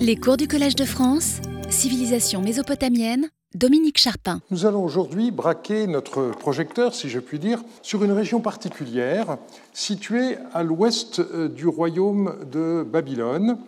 [0.00, 4.40] Les cours du Collège de France, civilisation mésopotamienne, Dominique Charpin.
[4.50, 9.36] Nous allons aujourd'hui braquer notre projecteur, si je puis dire, sur une région particulière
[9.72, 13.58] située à l'ouest euh, du royaume de Babylone.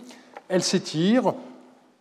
[0.49, 1.35] Elle s'étire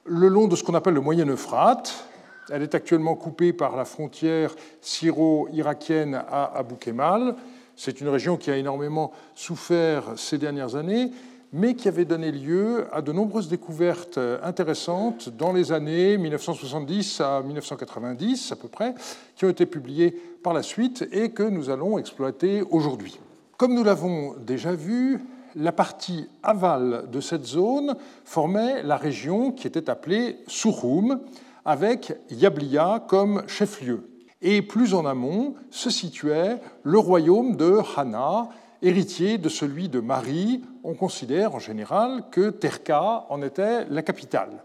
[0.06, 2.06] le long de ce qu'on appelle le Moyen Euphrate.
[2.52, 7.36] Elle est actuellement coupée par la frontière syro-irakienne à Abou Kemal.
[7.76, 11.12] C'est une région qui a énormément souffert ces dernières années
[11.54, 17.44] mais qui avait donné lieu à de nombreuses découvertes intéressantes dans les années 1970 à
[17.44, 18.96] 1990 à peu près,
[19.36, 23.20] qui ont été publiées par la suite et que nous allons exploiter aujourd'hui.
[23.58, 25.20] Comme nous l'avons déjà vu,
[25.56, 31.20] la partie aval de cette zone formait la région qui était appelée Surum,
[31.66, 34.10] avec Yablia comme chef-lieu.
[34.42, 38.50] Et plus en amont se situait le royaume de Hana,
[38.84, 44.64] héritier de celui de Marie, on considère en général que Terka en était la capitale.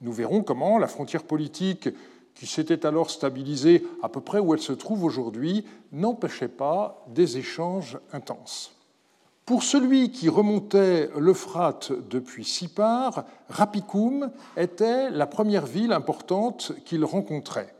[0.00, 1.88] Nous verrons comment la frontière politique
[2.34, 7.36] qui s'était alors stabilisée à peu près où elle se trouve aujourd'hui n'empêchait pas des
[7.36, 8.72] échanges intenses.
[9.44, 17.74] Pour celui qui remontait l'Euphrate depuis Sipar, Rapicoum était la première ville importante qu'il rencontrait.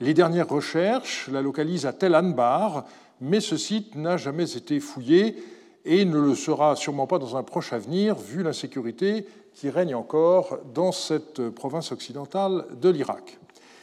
[0.00, 2.86] Les dernières recherches la localisent à Tel Anbar,
[3.22, 5.36] mais ce site n'a jamais été fouillé
[5.84, 10.58] et ne le sera sûrement pas dans un proche avenir, vu l'insécurité qui règne encore
[10.74, 13.38] dans cette province occidentale de l'Irak.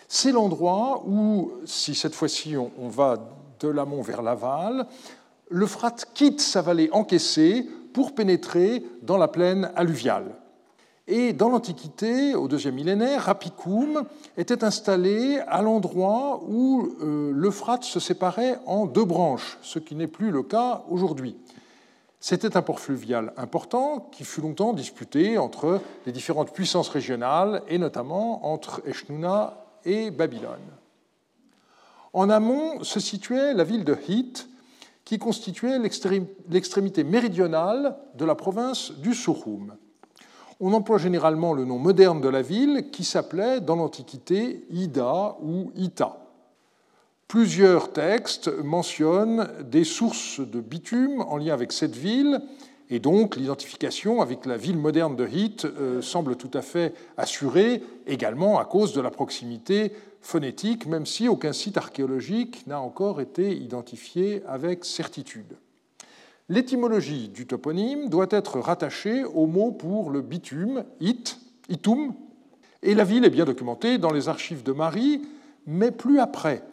[0.10, 3.30] C'est l'endroit où, si cette fois-ci on va
[3.62, 4.88] de l'amont vers l'aval,
[5.50, 10.36] l'Euphrate quitte sa vallée encaissée pour pénétrer dans la plaine alluviale.
[11.12, 14.04] Et dans l'Antiquité, au deuxième millénaire, Rapicoum
[14.38, 20.06] était installé à l'endroit où euh, l'Euphrate se séparait en deux branches, ce qui n'est
[20.06, 21.36] plus le cas aujourd'hui.
[22.20, 27.80] C'était un port fluvial important qui fut longtemps disputé entre les différentes puissances régionales et
[27.80, 30.60] notamment entre Eshnouna et Babylone.
[32.14, 34.48] En amont se situait la ville de Hit,
[35.06, 39.74] qui constituait l'extrémité méridionale de la province du Surum
[40.60, 45.72] on emploie généralement le nom moderne de la ville qui s'appelait dans l'Antiquité Ida ou
[45.76, 46.18] Ita.
[47.28, 52.42] Plusieurs textes mentionnent des sources de bitume en lien avec cette ville,
[52.90, 57.84] et donc l'identification avec la ville moderne de Hit euh, semble tout à fait assurée,
[58.08, 63.56] également à cause de la proximité phonétique, même si aucun site archéologique n'a encore été
[63.56, 65.56] identifié avec certitude.
[66.50, 71.40] L'étymologie du toponyme doit être rattachée au mot pour le bitume, it,
[71.70, 72.14] itum,
[72.82, 75.22] et la ville est bien documentée dans les archives de Marie,
[75.68, 76.64] mais plus après.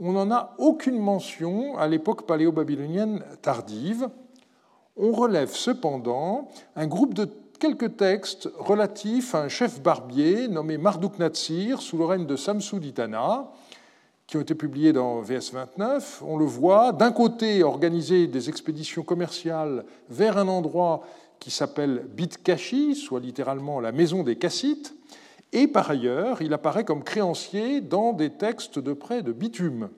[0.00, 4.08] On n'en a aucune mention à l'époque paléo-babylonienne tardive.
[4.96, 7.28] On relève cependant un groupe de
[7.60, 12.84] quelques textes relatifs à un chef barbier nommé Marduk Natsir sous le règne de Samsud
[12.84, 13.52] Itana,
[14.30, 19.02] qui ont été publiés dans VS 29, on le voit, d'un côté organiser des expéditions
[19.02, 21.02] commerciales vers un endroit
[21.40, 24.94] qui s'appelle Bitkashi, soit littéralement la maison des Cassites,
[25.50, 29.88] et par ailleurs, il apparaît comme créancier dans des textes de prêt de bitume.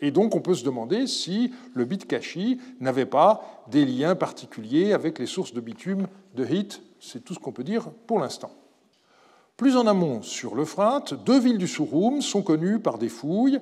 [0.00, 5.18] Et donc on peut se demander si le Bitkashi n'avait pas des liens particuliers avec
[5.18, 8.63] les sources de bitume de Hit, c'est tout ce qu'on peut dire pour l'instant.
[9.56, 13.60] Plus en amont, sur l'Euphrate, deux villes du Surum sont connues par des fouilles,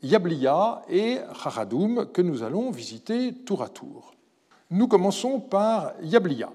[0.00, 4.14] Yablia et Haradoum, que nous allons visiter tour à tour.
[4.70, 6.52] Nous commençons par Yablia.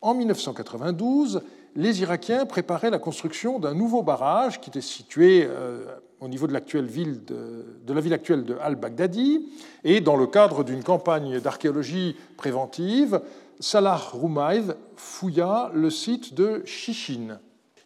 [0.00, 1.42] En 1992,
[1.76, 5.84] les Irakiens préparaient la construction d'un nouveau barrage qui était situé euh,
[6.18, 9.48] au niveau de, ville de, la ville actuelle de Al-Baghdadi.
[9.84, 13.20] Et dans le cadre d'une campagne d'archéologie préventive,
[13.60, 17.38] Salah Roumaïd fouilla le site de Shishin,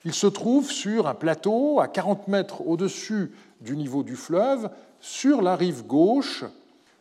[0.05, 4.71] il se trouve sur un plateau à 40 mètres au-dessus du niveau du fleuve,
[5.01, 6.45] sur la rive gauche,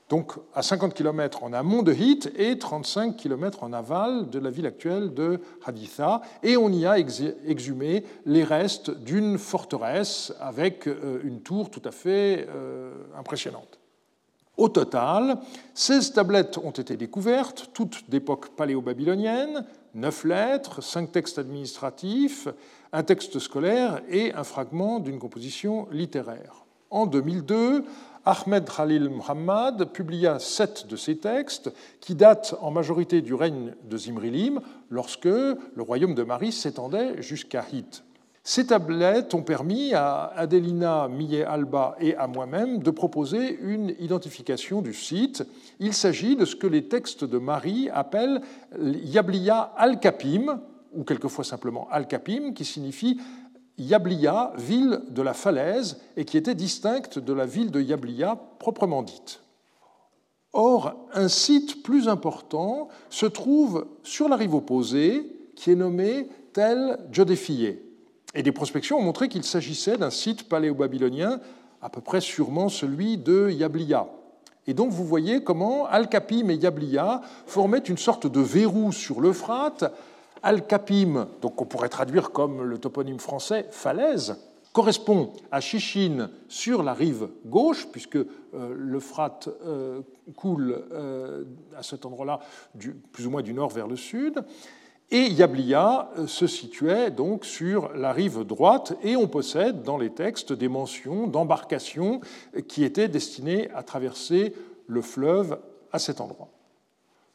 [0.09, 4.49] donc à 50 km en amont de Hit et 35 km en aval de la
[4.49, 11.21] ville actuelle de Haditha, et on y a exhumé les restes d'une forteresse avec euh,
[11.23, 13.79] une tour tout à fait euh, impressionnante.
[14.57, 15.37] Au total,
[15.73, 22.47] 16 tablettes ont été découvertes, toutes d'époque paléo-babylonienne, 9 lettres, 5 textes administratifs,
[22.93, 26.65] un texte scolaire et un fragment d'une composition littéraire.
[26.89, 27.85] En 2002,
[28.25, 33.97] Ahmed Khalil Muhammad publia sept de ces textes qui datent en majorité du règne de
[33.97, 38.03] Zimrilim, lorsque le royaume de Marie s'étendait jusqu'à Hit.
[38.43, 44.95] Ces tablettes ont permis à Adelina Millet-Alba et à moi-même de proposer une identification du
[44.95, 45.43] site.
[45.79, 48.41] Il s'agit de ce que les textes de Marie appellent
[48.79, 50.59] Yablia al-Kapim,
[50.93, 53.19] ou quelquefois simplement Al-Kapim, qui signifie
[53.77, 59.03] Yablia, ville de la falaise, et qui était distincte de la ville de Yablia proprement
[59.03, 59.41] dite.
[60.51, 66.97] Or, un site plus important se trouve sur la rive opposée, qui est nommé Tel
[67.11, 67.90] Jodéfié.
[68.33, 71.39] Et des prospections ont montré qu'il s'agissait d'un site paléo-babylonien,
[71.81, 74.07] à peu près sûrement celui de Yablia.
[74.67, 79.91] Et donc vous voyez comment Al-Kapim et Yablia formaient une sorte de verrou sur l'Euphrate.
[80.43, 84.37] Al-Kapim, donc on pourrait traduire comme le toponyme français falaise,
[84.73, 90.01] correspond à Chichine sur la rive gauche, puisque euh, l'Euphrate euh,
[90.35, 91.43] coule euh,
[91.75, 92.39] à cet endroit-là
[93.11, 94.43] plus ou moins du nord vers le sud.
[95.13, 100.53] Et Yablia se situait donc sur la rive droite, et on possède dans les textes
[100.53, 102.21] des mentions d'embarcations
[102.69, 104.55] qui étaient destinées à traverser
[104.87, 105.59] le fleuve
[105.91, 106.47] à cet endroit.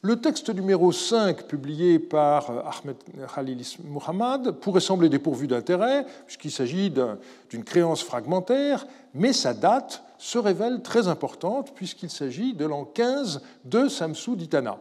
[0.00, 2.96] Le texte numéro 5, publié par Ahmed
[3.34, 10.38] Khalil Muhammad, pourrait sembler dépourvu d'intérêt, puisqu'il s'agit d'une créance fragmentaire, mais sa date se
[10.38, 14.78] révèle très importante, puisqu'il s'agit de l'an 15 de Samsou d'Itana.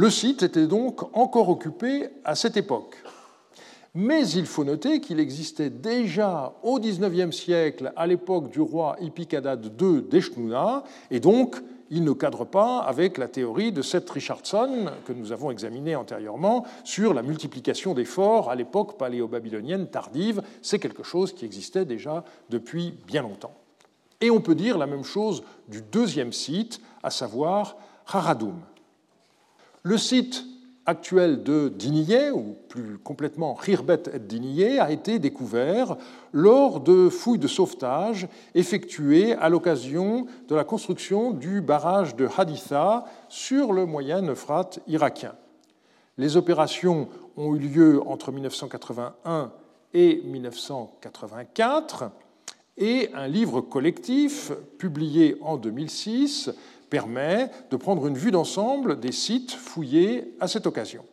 [0.00, 2.96] Le site était donc encore occupé à cette époque.
[3.94, 9.62] Mais il faut noter qu'il existait déjà au XIXe siècle, à l'époque du roi Ipikadad
[9.78, 11.56] II d'Eshnouna, et donc
[11.90, 16.64] il ne cadre pas avec la théorie de Seth Richardson, que nous avons examinée antérieurement,
[16.82, 20.40] sur la multiplication des forts à l'époque paléo-babylonienne tardive.
[20.62, 23.52] C'est quelque chose qui existait déjà depuis bien longtemps.
[24.22, 27.76] Et on peut dire la même chose du deuxième site, à savoir
[28.06, 28.62] Haradoum.
[29.82, 30.44] Le site
[30.84, 35.96] actuel de Diniye, ou plus complètement Khirbet et Diniye, a été découvert
[36.32, 43.06] lors de fouilles de sauvetage effectuées à l'occasion de la construction du barrage de Haditha
[43.30, 45.34] sur le moyen Euphrate irakien.
[46.18, 49.52] Les opérations ont eu lieu entre 1981
[49.94, 52.10] et 1984
[52.76, 56.50] et un livre collectif publié en 2006
[56.90, 61.04] permet de prendre une vue d'ensemble des sites fouillés à cette occasion.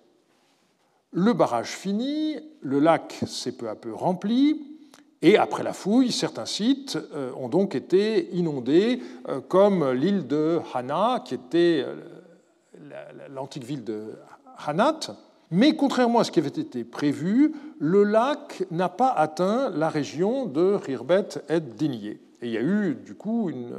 [1.11, 4.77] Le barrage fini, le lac s'est peu à peu rempli,
[5.21, 10.59] et après la fouille, certains sites euh, ont donc été inondés, euh, comme l'île de
[10.73, 11.95] Hana, qui était euh,
[13.29, 14.13] l'antique ville de
[14.65, 14.99] Hanat.
[15.49, 20.45] Mais contrairement à ce qui avait été prévu, le lac n'a pas atteint la région
[20.45, 22.19] de Rirbet et Dinier.
[22.41, 23.71] Et il y a eu du coup une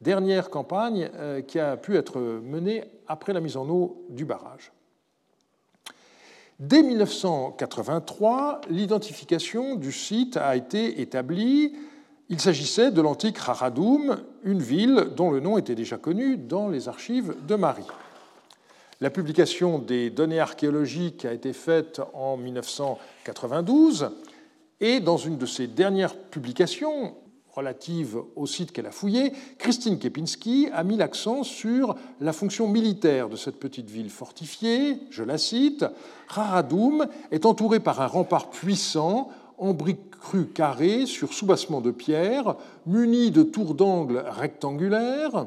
[0.00, 4.72] dernière campagne euh, qui a pu être menée après la mise en eau du barrage.
[6.58, 11.74] Dès 1983, l'identification du site a été établie.
[12.28, 16.86] Il s'agissait de l'antique Haradoum, une ville dont le nom était déjà connu dans les
[16.86, 17.86] archives de Marie.
[19.00, 24.10] La publication des données archéologiques a été faite en 1992
[24.80, 27.14] et dans une de ses dernières publications,
[27.54, 33.28] relative au site qu'elle a fouillé, Christine Kepinski a mis l'accent sur la fonction militaire
[33.28, 34.98] de cette petite ville fortifiée.
[35.10, 35.84] Je la cite
[36.28, 42.56] Raradoum est entourée par un rempart puissant en briques crues carrées sur soubassement de pierre,
[42.86, 45.46] muni de tours d'angle rectangulaires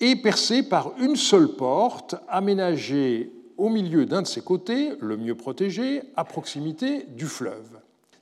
[0.00, 5.36] et percé par une seule porte aménagée au milieu d'un de ses côtés, le mieux
[5.36, 7.73] protégé, à proximité du fleuve.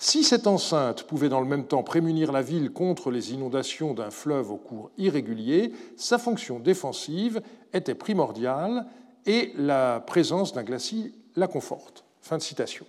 [0.05, 4.11] Si cette enceinte pouvait dans le même temps prémunir la ville contre les inondations d'un
[4.11, 7.41] fleuve au cours irrégulier, sa fonction défensive
[7.73, 8.87] était primordiale
[9.27, 12.03] et la présence d'un glacis la conforte.
[12.21, 12.85] Fin de citation.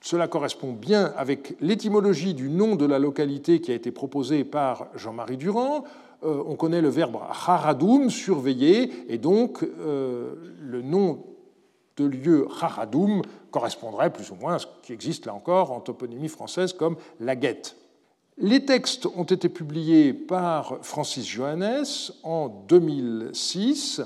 [0.00, 4.86] Cela correspond bien avec l'étymologie du nom de la localité qui a été proposée par
[4.94, 5.84] Jean-Marie Durand.
[6.22, 11.22] Euh, on connaît le verbe haradoum, surveiller, et donc euh, le nom
[11.98, 13.20] de lieu haradoum
[13.52, 17.36] correspondrait plus ou moins à ce qui existe là encore en toponymie française comme la
[17.36, 17.76] guette.
[18.38, 21.84] Les textes ont été publiés par Francis Johannes
[22.24, 24.02] en 2006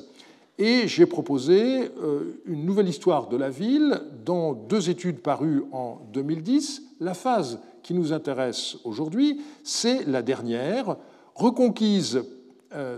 [0.59, 6.01] et j'ai proposé euh, une nouvelle histoire de la ville dans deux études parues en
[6.13, 6.83] 2010.
[7.01, 10.97] La phase qui nous intéresse aujourd'hui, c'est la dernière,
[11.35, 12.25] reconquise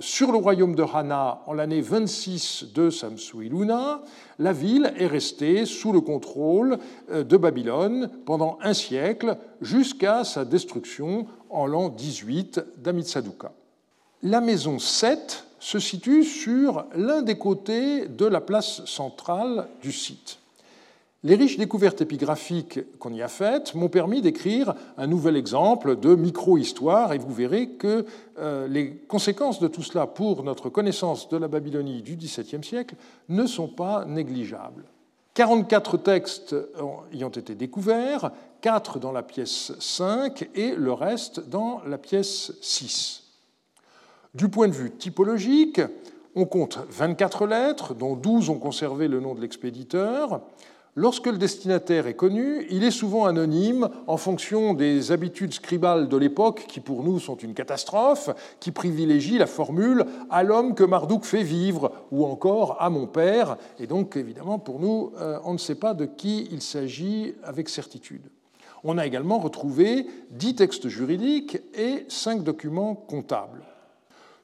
[0.00, 4.02] sur le royaume de Hana en l'année 26 de Samsuiluna,
[4.38, 6.78] la ville est restée sous le contrôle
[7.10, 13.52] euh, de Babylone pendant un siècle jusqu'à sa destruction en l'an 18 d'Amitsaduka.
[14.22, 20.38] La maison 7 se situe sur l'un des côtés de la place centrale du site.
[21.25, 26.14] Les riches découvertes épigraphiques qu'on y a faites m'ont permis d'écrire un nouvel exemple de
[26.14, 28.06] micro-histoire et vous verrez que
[28.38, 32.94] euh, les conséquences de tout cela pour notre connaissance de la Babylonie du XVIIe siècle
[33.28, 34.84] ne sont pas négligeables.
[35.34, 36.54] 44 textes
[37.12, 42.52] y ont été découverts, 4 dans la pièce 5 et le reste dans la pièce
[42.60, 43.25] 6.
[44.34, 45.80] Du point de vue typologique,
[46.37, 50.42] on compte 24 lettres, dont 12 ont conservé le nom de l'expéditeur.
[51.00, 56.17] Lorsque le destinataire est connu, il est souvent anonyme en fonction des habitudes scribales de
[56.17, 61.25] l'époque, qui pour nous sont une catastrophe, qui privilégient la formule à l'homme que Marduk
[61.25, 63.59] fait vivre, ou encore à mon père.
[63.78, 67.69] Et donc, évidemment, pour nous, euh, on ne sait pas de qui il s'agit avec
[67.69, 68.28] certitude.
[68.83, 73.62] On a également retrouvé dix textes juridiques et cinq documents comptables.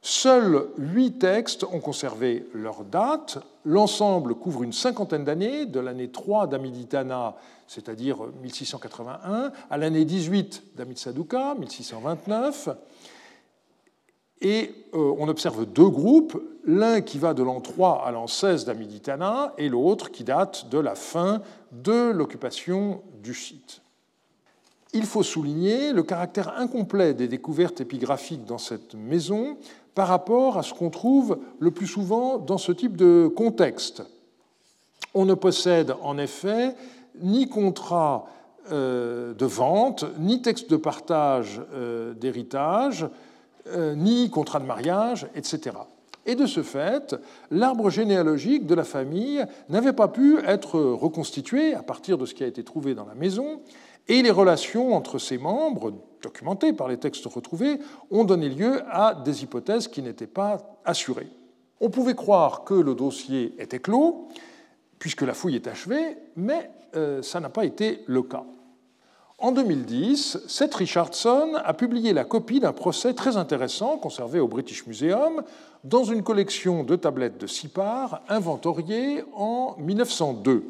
[0.07, 3.39] Seuls huit textes ont conservé leur date.
[3.63, 7.35] L'ensemble couvre une cinquantaine d'années, de l'année 3 d'Amiditana,
[7.65, 12.69] c'est-à-dire 1681, à l'année 18 d'Amitsaduka, 1629.
[14.41, 18.65] Et euh, on observe deux groupes, l'un qui va de l'an 3 à l'an 16
[18.65, 23.81] d'Amiditana et l'autre qui date de la fin de l'occupation du site.
[24.93, 29.57] Il faut souligner le caractère incomplet des découvertes épigraphiques dans cette maison,
[29.95, 34.03] par rapport à ce qu'on trouve le plus souvent dans ce type de contexte.
[35.13, 36.75] On ne possède en effet
[37.21, 38.27] ni contrat
[38.71, 43.07] euh, de vente, ni texte de partage euh, d'héritage,
[43.67, 45.77] euh, ni contrat de mariage, etc.
[46.25, 47.15] Et de ce fait,
[47.51, 52.43] l'arbre généalogique de la famille n'avait pas pu être reconstitué à partir de ce qui
[52.43, 53.61] a été trouvé dans la maison,
[54.07, 57.79] et les relations entre ses membres, documentées par les textes retrouvés,
[58.11, 61.29] ont donné lieu à des hypothèses qui n'étaient pas assurées.
[61.81, 64.27] On pouvait croire que le dossier était clos,
[64.99, 68.45] puisque la fouille est achevée, mais euh, ça n'a pas été le cas.
[69.37, 74.87] En 2010, Seth Richardson a publié la copie d'un procès très intéressant conservé au British
[74.87, 75.43] Museum
[75.83, 80.63] dans une collection de tablettes de six parts inventoriées en 1902.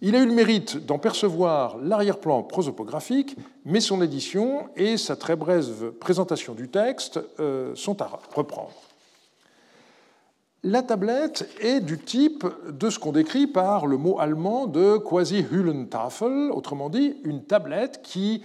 [0.00, 5.34] Il a eu le mérite d'en percevoir l'arrière-plan prosopographique, mais son édition et sa très
[5.34, 8.74] brève présentation du texte euh, sont à reprendre.
[10.62, 16.50] La tablette est du type de ce qu'on décrit par le mot allemand de quasi-Hüllentafel,
[16.52, 18.42] autrement dit une tablette qui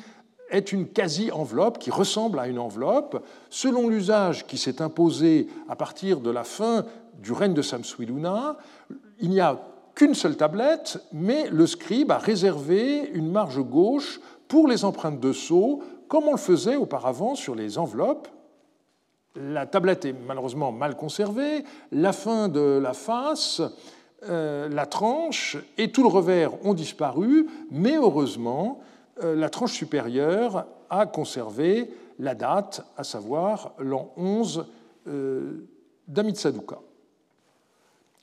[0.49, 3.23] est une quasi-enveloppe, qui ressemble à une enveloppe.
[3.49, 6.85] Selon l'usage qui s'est imposé à partir de la fin
[7.19, 8.57] du règne de Samsuiluna,
[9.19, 9.59] il n'y a
[9.95, 15.33] qu'une seule tablette, mais le scribe a réservé une marge gauche pour les empreintes de
[15.33, 18.27] sceau, comme on le faisait auparavant sur les enveloppes.
[19.35, 23.61] La tablette est malheureusement mal conservée, la fin de la face,
[24.29, 28.79] euh, la tranche et tout le revers ont disparu, mais heureusement,
[29.23, 34.65] euh, la tranche supérieure a conservé la date, à savoir l'an 11
[35.07, 35.67] euh.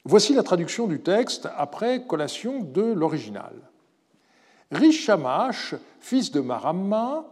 [0.04, 3.52] Voici la traduction du texte après collation de l'original.
[4.70, 7.24] Rishamash, fils de Maramma,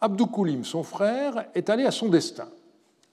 [0.00, 2.48] Abdoukulim, son frère, est allé à son destin.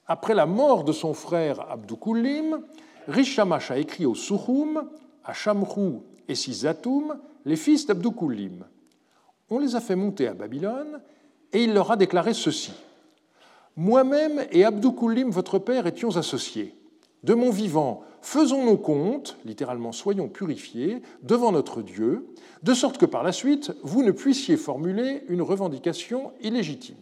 [0.06, 2.62] Après la mort de son frère Abdoukulim,
[3.06, 4.88] Rishamash a écrit au Suhum,
[5.24, 8.64] à Shamrou et Sizatum, les fils d'Abdoukulim.
[9.50, 11.00] On les a fait monter à Babylone
[11.52, 12.72] et il leur a déclaré ceci.
[13.76, 16.74] Moi-même et Abdoukulim, votre père, étions associés.
[17.24, 22.26] De mon vivant, faisons nos comptes, littéralement soyons purifiés, devant notre Dieu,
[22.62, 26.96] de sorte que par la suite, vous ne puissiez formuler une revendication illégitime.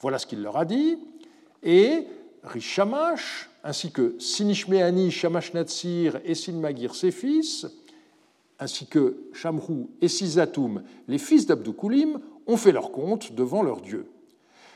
[0.00, 0.98] Voilà ce qu'il leur a dit,
[1.62, 2.06] et
[2.42, 7.66] Rishamash, ainsi que Sinishmeani, Shamash Natsir et Sinmagir, ses fils,
[8.58, 14.06] ainsi que Shamrou et Sizatum, les fils d'Abdoukulim, ont fait leur compte devant leur Dieu.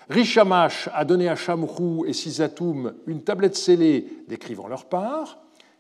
[0.09, 5.39] Rishamash a donné à Shamrou et Sizatum une tablette scellée décrivant leur part.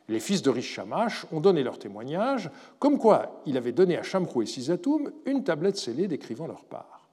[0.08, 4.42] Les fils de Rishamash ont donné leur témoignage, comme quoi il avait donné à Shamrou
[4.42, 7.08] et Sizatum une tablette scellée décrivant leur part.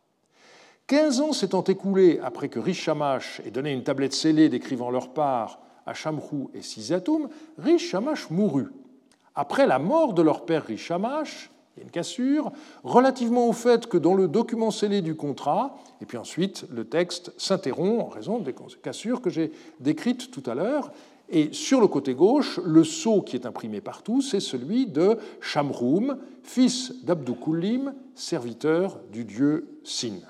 [0.88, 5.60] Quinze ans s'étant écoulés après que Rishamash ait donné une tablette scellée décrivant leur part
[5.86, 8.70] à Shamrou et Sizatum, Rishamash mourut.
[9.36, 10.66] Après la mort de leur père
[11.82, 12.52] Une cassure,
[12.84, 17.32] relativement au fait que dans le document scellé du contrat, et puis ensuite le texte
[17.38, 20.92] s'interrompt en raison des cassures que j'ai décrites tout à l'heure,
[21.32, 26.18] et sur le côté gauche, le sceau qui est imprimé partout, c'est celui de Shamroum,
[26.42, 30.22] fils d'Abdoukulim, serviteur du dieu Sin.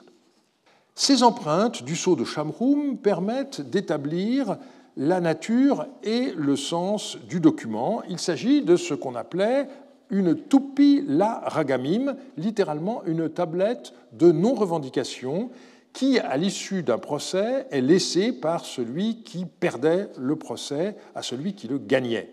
[0.96, 4.58] Ces empreintes du sceau de Shamroum permettent d'établir
[4.98, 8.04] la nature et le sens du document.
[8.10, 9.70] Il s'agit de ce qu'on appelait
[10.10, 15.50] une tupi la ragamim, littéralement une tablette de non-revendication
[15.94, 21.54] qui, à l'issue d'un procès, est laissée par celui qui perdait le procès à celui
[21.54, 22.30] qui le gagnait.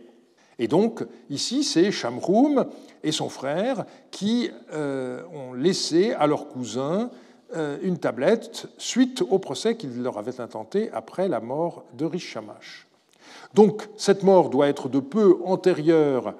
[0.58, 2.66] Et donc, ici, c'est Shamroum
[3.02, 7.10] et son frère qui euh, ont laissé à leur cousin
[7.54, 12.86] euh, une tablette suite au procès qu'ils leur avaient intenté après la mort de Rishamash.
[13.54, 16.34] Donc, cette mort doit être de peu antérieure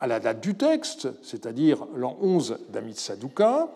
[0.00, 3.68] à la date du texte, c'est-à-dire l'an 11 d'Amit Sadouka.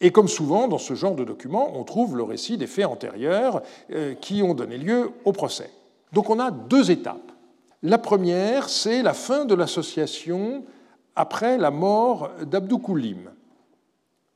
[0.00, 3.62] Et comme souvent dans ce genre de documents, on trouve le récit des faits antérieurs
[3.90, 5.70] euh, qui ont donné lieu au procès.
[6.12, 7.32] Donc on a deux étapes.
[7.82, 10.64] La première, c'est la fin de l'association
[11.16, 13.30] après la mort d'Abdou Koulim.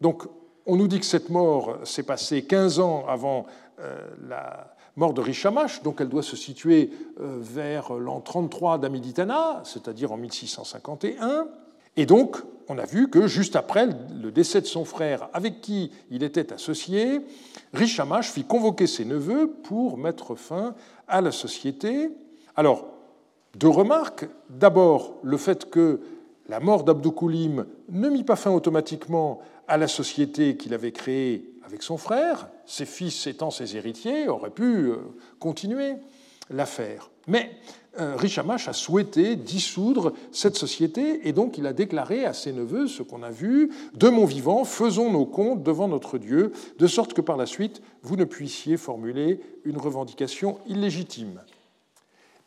[0.00, 0.24] Donc
[0.66, 3.46] on nous dit que cette mort s'est passée 15 ans avant
[3.80, 6.90] euh, la mort de Richamash, donc elle doit se situer
[7.20, 11.46] euh, vers l'an 33 d'Amiditana, c'est-à-dire en 1651.
[11.96, 12.36] Et donc,
[12.68, 13.88] on a vu que juste après
[14.20, 17.20] le décès de son frère, avec qui il était associé,
[17.72, 20.74] Richamash fit convoquer ses neveux pour mettre fin
[21.06, 22.10] à la société.
[22.56, 22.88] Alors,
[23.54, 24.28] deux remarques.
[24.50, 26.00] D'abord, le fait que
[26.48, 31.44] la mort d'Abdou Koulim ne mit pas fin automatiquement à la société qu'il avait créée
[31.68, 34.96] avec son frère, ses fils étant ses héritiers, auraient pu euh,
[35.38, 35.96] continuer
[36.48, 37.10] l'affaire.
[37.26, 37.50] Mais
[38.00, 42.86] euh, Richamash a souhaité dissoudre cette société et donc il a déclaré à ses neveux
[42.86, 47.12] ce qu'on a vu De mon vivant, faisons nos comptes devant notre Dieu, de sorte
[47.12, 51.42] que par la suite, vous ne puissiez formuler une revendication illégitime.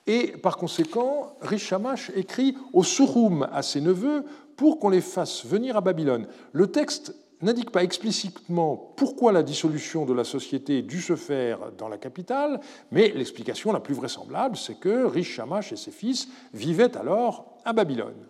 [0.07, 4.25] Et par conséquent, Richamash écrit au Surum à ses neveux
[4.55, 6.25] pour qu'on les fasse venir à Babylone.
[6.53, 11.87] Le texte n'indique pas explicitement pourquoi la dissolution de la société dut se faire dans
[11.87, 12.59] la capitale,
[12.91, 15.39] mais l'explication la plus vraisemblable, c'est que Rish
[15.71, 18.27] et ses fils vivaient alors à Babylone.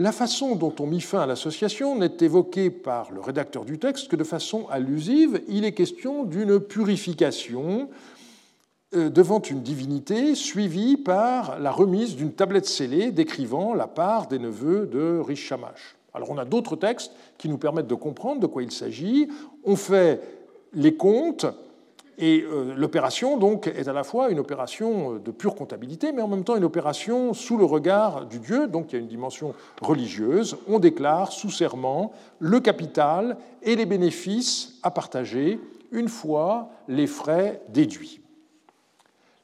[0.00, 4.06] La façon dont on mit fin à l'association n'est évoquée par le rédacteur du texte
[4.06, 5.42] que de façon allusive.
[5.48, 7.90] Il est question d'une purification
[8.94, 14.38] euh, devant une divinité suivie par la remise d'une tablette scellée décrivant la part des
[14.38, 15.52] neveux de Rish.
[16.14, 19.28] Alors on a d'autres textes qui nous permettent de comprendre de quoi il s'agit.
[19.64, 20.20] On fait
[20.72, 21.46] les comptes
[22.20, 26.28] et euh, l'opération donc est à la fois une opération de pure comptabilité, mais en
[26.28, 29.54] même temps une opération sous le regard du Dieu, donc il y a une dimension
[29.80, 30.56] religieuse.
[30.68, 35.60] On déclare sous serment le capital et les bénéfices à partager
[35.92, 38.20] une fois les frais déduits.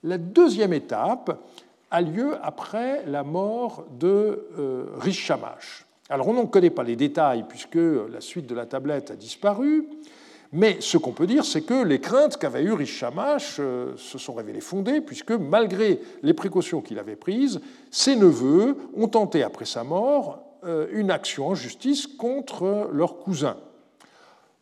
[0.02, 1.38] La deuxième étape
[1.90, 4.86] a lieu après la mort de euh.
[6.10, 9.88] Alors on n'en connaît pas les détails puisque la suite de la tablette a disparu,
[10.56, 14.34] mais ce qu'on peut dire, c'est que les craintes qu'avait eues Richamash euh, se sont
[14.34, 19.82] révélées fondées, puisque malgré les précautions qu'il avait prises, ses neveux ont tenté, après sa
[19.82, 23.56] mort, euh, une action en justice contre leur cousin.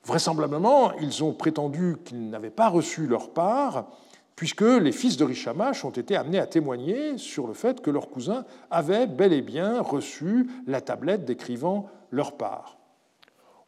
[0.06, 3.90] Vraisemblablement, ils ont prétendu qu'ils n'avaient pas reçu leur part,
[4.36, 8.10] puisque les fils de Richamash ont été amenés à témoigner sur le fait que leur
[8.10, 12.78] cousin avait bel et bien reçu la tablette décrivant leur part.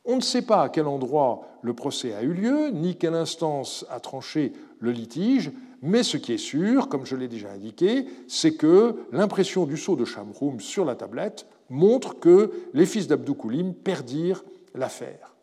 [0.04, 3.86] On ne sait pas à quel endroit le procès a eu lieu, ni quelle instance
[3.88, 5.50] a tranché le litige,
[5.80, 9.96] mais ce qui est sûr, comme je l'ai déjà indiqué, c'est que l'impression du sceau
[9.96, 15.33] de Shamroum sur la tablette montre que les fils d'Abdou Koulim perdirent l'affaire.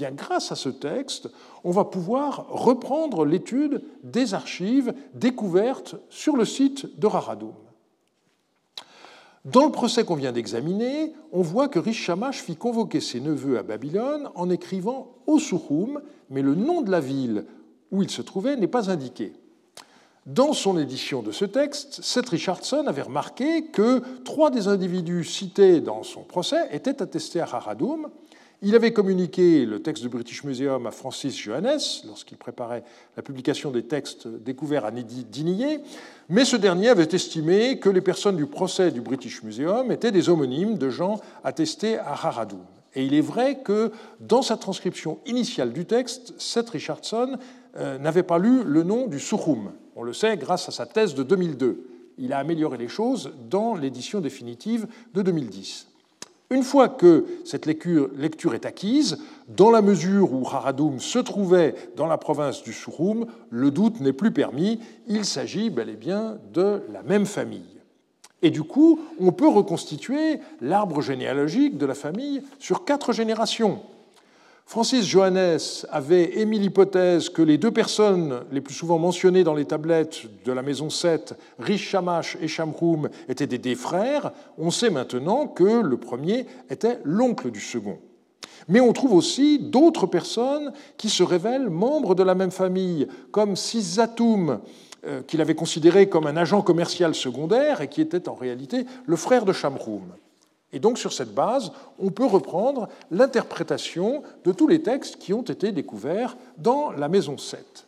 [0.00, 1.28] Eh grâce à ce texte,
[1.62, 7.54] on va pouvoir reprendre l'étude des archives découvertes sur le site de Raradoum.
[9.44, 13.58] Dans le procès qu'on vient d'examiner, on voit que Rish Shamash fit convoquer ses neveux
[13.58, 17.44] à Babylone en écrivant Osuhum, mais le nom de la ville
[17.90, 19.34] où il se trouvait n'est pas indiqué.
[20.24, 25.82] Dans son édition de ce texte, Seth Richardson avait remarqué que trois des individus cités
[25.82, 28.08] dans son procès étaient attestés à Raradoum,
[28.64, 32.82] il avait communiqué le texte du British Museum à Francis Johannes lorsqu'il préparait
[33.14, 35.80] la publication des textes découverts à Dignier,
[36.30, 40.30] mais ce dernier avait estimé que les personnes du procès du British Museum étaient des
[40.30, 42.64] homonymes de gens attestés à Haradoum.
[42.94, 47.36] Et il est vrai que dans sa transcription initiale du texte, Seth Richardson
[47.76, 49.72] euh, n'avait pas lu le nom du Sukhum.
[49.94, 51.86] On le sait grâce à sa thèse de 2002.
[52.16, 55.88] Il a amélioré les choses dans l'édition définitive de 2010.
[56.54, 62.06] Une fois que cette lecture, est acquise, dans la mesure où Haradoum se trouvait dans
[62.06, 66.82] la province du Surum, le doute n'est plus permis, il s'agit bel et bien de
[66.92, 67.80] la même famille.
[68.40, 73.80] Et du coup, on peut reconstituer l'arbre généalogique de la famille sur quatre générations.
[74.66, 75.58] Francis Johannes
[75.90, 80.52] avait émis l'hypothèse que les deux personnes les plus souvent mentionnées dans les tablettes de
[80.52, 84.32] la maison 7, Rish Shamash et Shamroum, étaient des frères.
[84.58, 87.98] On sait maintenant que le premier était l'oncle du second.
[88.68, 93.56] Mais on trouve aussi d'autres personnes qui se révèlent membres de la même famille, comme
[93.56, 94.60] Sizatum,
[95.06, 99.16] euh, qu'il avait considéré comme un agent commercial secondaire et qui était en réalité le
[99.16, 100.14] frère de Shamroum.
[100.74, 105.42] Et donc sur cette base, on peut reprendre l'interprétation de tous les textes qui ont
[105.42, 107.86] été découverts dans la maison 7.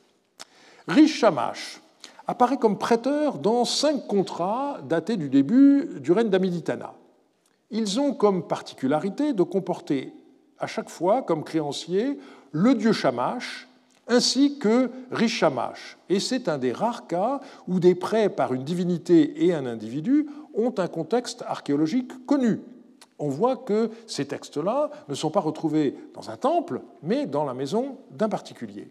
[0.86, 1.80] Rish Shamash
[2.28, 6.94] apparaît comme prêteur dans cinq contrats datés du début du règne d'Amiditana.
[7.72, 10.14] Ils ont comme particularité de comporter
[10.60, 12.20] à chaque fois comme créancier
[12.52, 13.68] le dieu Shamash
[14.08, 15.98] ainsi que Rishamash.
[16.08, 20.28] Et c'est un des rares cas où des prêts par une divinité et un individu
[20.54, 22.60] ont un contexte archéologique connu.
[23.18, 27.54] On voit que ces textes-là ne sont pas retrouvés dans un temple, mais dans la
[27.54, 28.90] maison d'un particulier.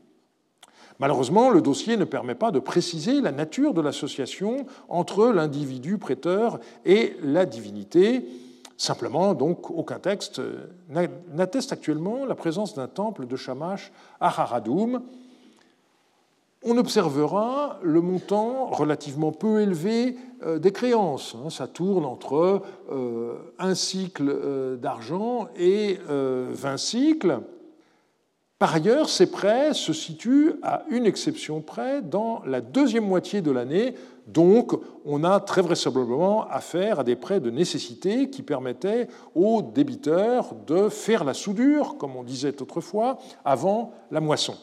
[0.99, 6.59] Malheureusement, le dossier ne permet pas de préciser la nature de l'association entre l'individu prêteur
[6.85, 8.25] et la divinité.
[8.77, 10.41] Simplement, donc, aucun texte
[11.33, 15.01] n'atteste actuellement la présence d'un temple de Shamash à Haradoum.
[16.67, 21.35] On observera le montant relativement peu élevé euh, des créances.
[21.35, 21.51] Hein.
[21.51, 27.39] Ça tourne entre euh, un cycle euh, d'argent et 20 cycles.
[28.57, 33.51] Par ailleurs, ces prêts se situent à une exception près dans la deuxième moitié de
[33.51, 33.93] l'année,
[34.25, 34.73] donc
[35.05, 40.89] on a très vraisemblablement affaire à des prêts de nécessité qui permettaient aux débiteurs de
[40.89, 44.55] faire la soudure, comme on disait autrefois, avant la moisson.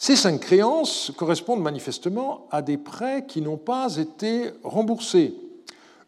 [0.00, 5.34] Ces cinq créances correspondent manifestement à des prêts qui n'ont pas été remboursés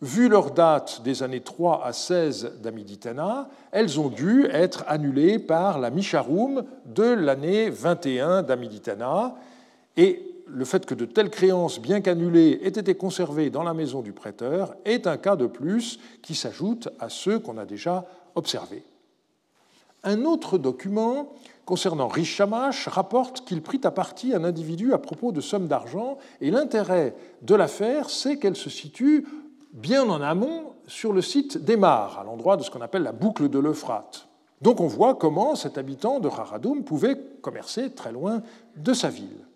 [0.03, 5.79] Vu leur date des années 3 à 16 d'Amiditana, elles ont dû être annulées par
[5.79, 9.35] la Misharum de l'année 21 d'Amiditana.
[9.98, 14.00] Et le fait que de telles créances, bien qu'annulées, aient été conservées dans la maison
[14.00, 18.85] du prêteur est un cas de plus qui s'ajoute à ceux qu'on a déjà observés.
[20.03, 21.35] Un autre document
[21.71, 26.51] concernant Rishamash rapporte qu'il prit à partie un individu à propos de sommes d'argent, et
[26.51, 29.25] l'intérêt de l'affaire, c'est qu'elle se situe
[29.73, 33.49] bien en amont sur le site d'Emar, à l'endroit de ce qu'on appelle la boucle
[33.49, 34.27] de l'Euphrate.
[34.61, 38.43] Donc on voit comment cet habitant de Haradoum pouvait commercer très loin
[38.77, 39.47] de sa ville.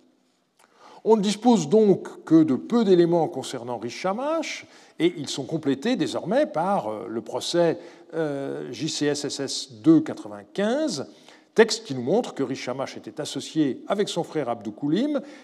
[1.03, 4.67] On ne dispose donc que de peu d'éléments concernant Rishamash,
[5.01, 7.81] et ils sont complétés désormais par euh, le procès
[8.15, 11.09] euh, JCSSS 295,
[11.55, 14.75] texte qui nous montre que Rishamash était associé avec son frère Abdou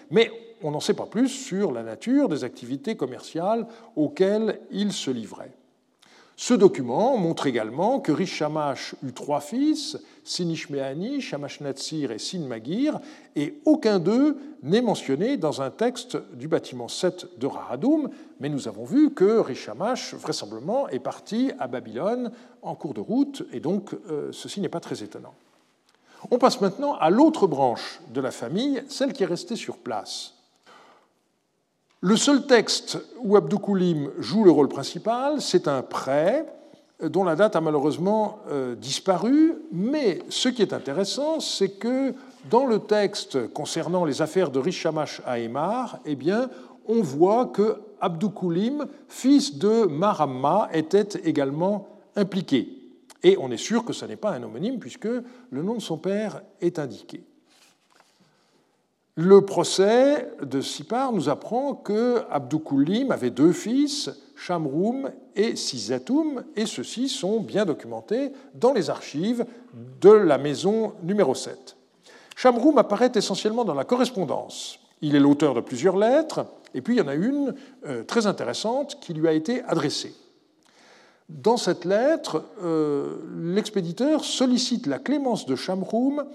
[0.09, 0.31] mais
[0.63, 5.51] on n'en sait pas plus sur la nature des activités commerciales auxquelles il se livrait.
[6.35, 12.99] Ce document montre également que Rishamash eut trois fils, Sinishmeani, Shamash-Natsir et Sinmagir,
[13.35, 18.67] et aucun d'eux n'est mentionné dans un texte du bâtiment 7 de Rahadoum, mais nous
[18.67, 22.31] avons vu que Rishamash, vraisemblablement, est parti à Babylone
[22.63, 25.35] en cours de route, et donc euh, ceci n'est pas très étonnant.
[26.29, 30.35] On passe maintenant à l'autre branche de la famille, celle qui est restée sur place.
[32.01, 36.45] Le seul texte où Abdou Koulim joue le rôle principal, c'est un prêt
[37.01, 42.13] dont la date a malheureusement euh, disparu, mais ce qui est intéressant, c'est que
[42.49, 46.17] dans le texte concernant les affaires de Rishamash à Emar, eh
[46.87, 52.80] on voit que Abdou Koulim, fils de Maramma, était également impliqué.
[53.23, 55.97] Et on est sûr que ce n'est pas un homonyme puisque le nom de son
[55.97, 57.23] père est indiqué.
[59.15, 62.63] Le procès de Sipar nous apprend que Abdou
[63.09, 69.45] avait deux fils, Shamroum et Sizatoum, et ceux-ci sont bien documentés dans les archives
[69.99, 71.75] de la maison numéro 7.
[72.37, 74.79] Shamroum apparaît essentiellement dans la correspondance.
[75.01, 77.53] Il est l'auteur de plusieurs lettres, et puis il y en a une
[77.85, 80.15] euh, très intéressante qui lui a été adressée.
[81.39, 86.25] Dans cette lettre, euh, l'expéditeur sollicite la clémence de Shamroum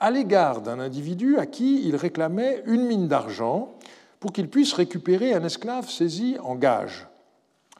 [0.00, 3.74] à l'égard d'un individu à qui il réclamait une mine d'argent
[4.18, 7.06] pour qu'il puisse récupérer un esclave saisi en gage.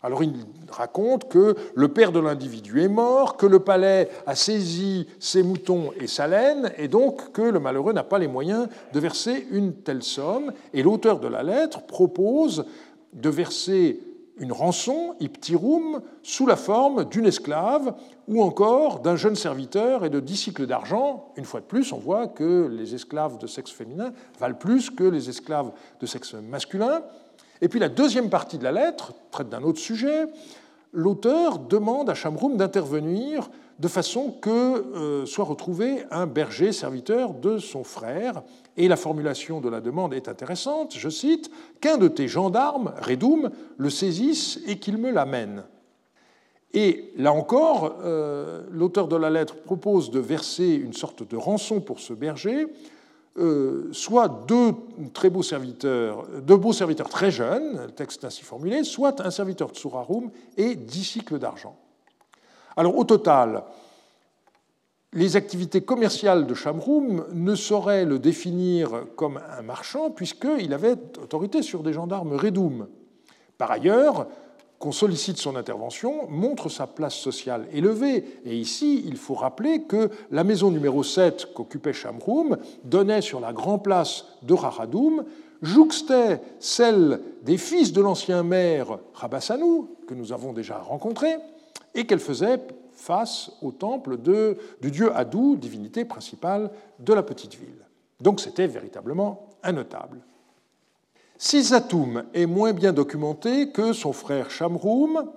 [0.02, 0.34] Alors il
[0.68, 5.92] raconte que le père de l'individu est mort, que le palais a saisi ses moutons
[5.98, 9.72] et sa laine, et donc que le malheureux n'a pas les moyens de verser une
[9.72, 10.52] telle somme.
[10.74, 12.66] Et l'auteur de la lettre propose
[13.14, 13.98] de verser
[14.38, 17.94] une rançon, iptirum, sous la forme d'une esclave
[18.28, 21.32] ou encore d'un jeune serviteur et de dix cycles d'argent.
[21.36, 25.04] Une fois de plus, on voit que les esclaves de sexe féminin valent plus que
[25.04, 27.02] les esclaves de sexe masculin.
[27.62, 30.26] Et puis la deuxième partie de la lettre traite d'un autre sujet.
[30.92, 37.58] L'auteur demande à Chamroum d'intervenir de façon que euh, soit retrouvé un berger serviteur de
[37.58, 38.42] son frère.
[38.76, 43.50] Et la formulation de la demande est intéressante, je cite, qu'un de tes gendarmes, Redoum,
[43.78, 45.64] le saisisse et qu'il me l'amène.
[46.74, 51.80] Et là encore, euh, l'auteur de la lettre propose de verser une sorte de rançon
[51.80, 52.66] pour ce berger,
[53.38, 54.72] euh, soit deux
[55.12, 59.70] très beaux serviteurs, deux beaux serviteurs très jeunes, le texte ainsi formulé, soit un serviteur
[59.70, 61.76] de Surarum et dix cycles d'argent.
[62.76, 63.62] Alors au total,
[65.12, 71.62] les activités commerciales de Chamroum ne sauraient le définir comme un marchand puisqu'il avait autorité
[71.62, 72.88] sur des gendarmes Redoum.
[73.58, 74.26] Par ailleurs,
[74.78, 78.24] qu'on sollicite son intervention montre sa place sociale élevée.
[78.44, 83.52] Et ici, il faut rappeler que la maison numéro 7 qu'occupait Chamroum donnait sur la
[83.52, 85.24] grande place de Raradoum,
[85.62, 91.36] jouxtait celle des fils de l'ancien maire Rabassanou, que nous avons déjà rencontré,
[91.94, 92.60] et qu'elle faisait
[93.06, 97.86] face au temple de, du dieu Adou, divinité principale de la petite ville.
[98.20, 100.22] Donc c'était véritablement un notable.
[101.38, 105.30] Sizatoum est moins bien documenté que son frère Shamroum.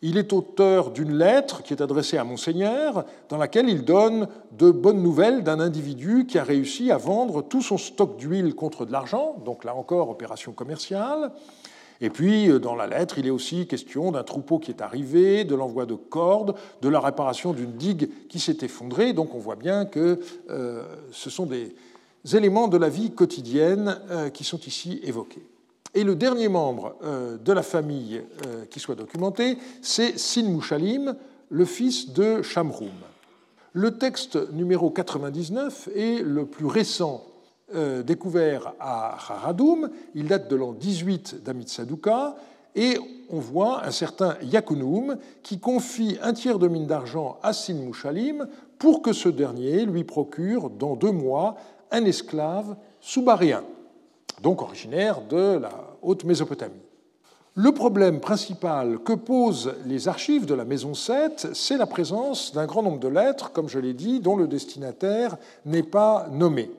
[0.00, 4.70] Il est auteur d'une lettre qui est adressée à Monseigneur, dans laquelle il donne de
[4.70, 8.92] bonnes nouvelles d'un individu qui a réussi à vendre tout son stock d'huile contre de
[8.92, 11.32] l'argent, donc là encore opération commerciale.
[12.00, 15.54] Et puis, dans la lettre, il est aussi question d'un troupeau qui est arrivé, de
[15.54, 19.12] l'envoi de cordes, de la réparation d'une digue qui s'est effondrée.
[19.12, 21.74] Donc on voit bien que euh, ce sont des,
[22.34, 25.46] éléments de la vie quotidienne euh, qui sont ici évoqués.
[25.94, 31.16] Et le dernier membre euh, de la famille euh, qui soit documenté, c'est Sin Mushalim,
[31.50, 32.90] le fils de Shamroum.
[33.72, 37.24] Le texte numéro 99 est le plus récent
[38.04, 39.90] découvert à Haradoum.
[40.14, 42.36] Il date de l'an 18 d'Amitsadouka
[42.74, 42.98] et
[43.30, 48.46] on voit un certain Yakunoum qui confie un tiers de mine d'argent à Sin Mushalim
[48.78, 51.56] pour que ce dernier lui procure dans deux mois
[51.90, 53.64] un esclave soubarien,
[54.42, 55.70] donc originaire de la
[56.02, 56.82] haute Mésopotamie.
[57.54, 62.66] Le problème principal que posent les archives de la Maison 7, c'est la présence d'un
[62.66, 66.70] grand nombre de lettres, comme je l'ai dit, dont le destinataire n'est pas nommé.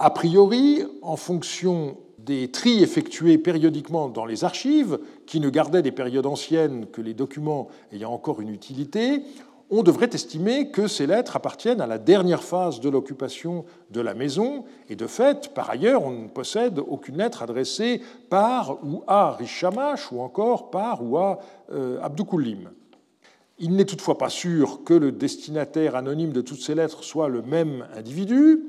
[0.00, 5.90] A priori, en fonction des tris effectués périodiquement dans les archives, qui ne gardaient des
[5.90, 9.22] périodes anciennes que les documents ayant encore une utilité,
[9.70, 14.14] on devrait estimer que ces lettres appartiennent à la dernière phase de l'occupation de la
[14.14, 19.32] maison, et de fait, par ailleurs, on ne possède aucune lettre adressée par ou à
[19.32, 21.40] Rishamash, ou encore par ou à
[21.72, 22.70] euh, Abdoukulim.
[23.58, 27.42] Il n'est toutefois pas sûr que le destinataire anonyme de toutes ces lettres soit le
[27.42, 28.62] même individu,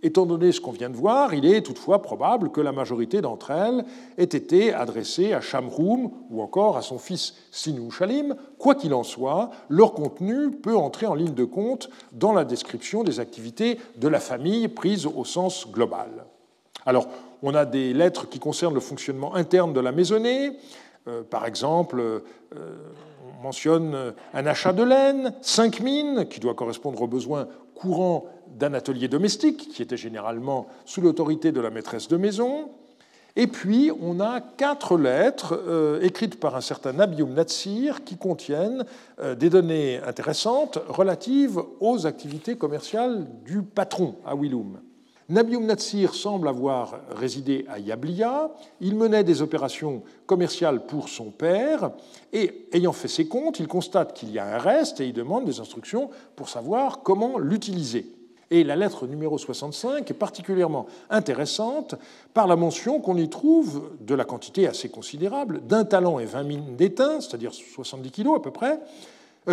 [0.00, 3.50] Étant donné ce qu'on vient de voir, il est toutefois probable que la majorité d'entre
[3.50, 3.84] elles
[4.16, 8.36] aient été adressées à Shamroum ou encore à son fils Sinou Shalim.
[8.58, 13.02] Quoi qu'il en soit, leur contenu peut entrer en ligne de compte dans la description
[13.02, 16.26] des activités de la famille prises au sens global.
[16.86, 17.08] Alors,
[17.42, 20.52] on a des lettres qui concernent le fonctionnement interne de la maisonnée.
[21.08, 22.20] Euh, par exemple, euh,
[22.54, 27.48] on mentionne un achat de laine, cinq mines, qui doit correspondre aux besoins
[27.78, 28.26] courants
[28.58, 32.70] d'un atelier domestique, qui était généralement sous l'autorité de la maîtresse de maison.
[33.36, 38.84] Et puis, on a quatre lettres euh, écrites par un certain Nabium Natsir qui contiennent
[39.20, 44.80] euh, des données intéressantes relatives aux activités commerciales du patron à Willum.
[45.30, 48.50] Nabium Natsir semble avoir résidé à Yablia.
[48.80, 51.90] Il menait des opérations commerciales pour son père
[52.32, 55.44] et, ayant fait ses comptes, il constate qu'il y a un reste et il demande
[55.44, 58.10] des instructions pour savoir comment l'utiliser.
[58.50, 61.96] Et la lettre numéro 65 est particulièrement intéressante
[62.32, 66.42] par la mention qu'on y trouve de la quantité assez considérable d'un talent et 20
[66.44, 68.80] mines d'étain, c'est-à-dire 70 kilos à peu près,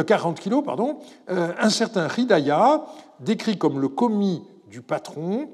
[0.08, 2.86] 40 euh, kilos, pardon, euh, un certain Ridaya,
[3.20, 5.49] décrit comme le commis du patron,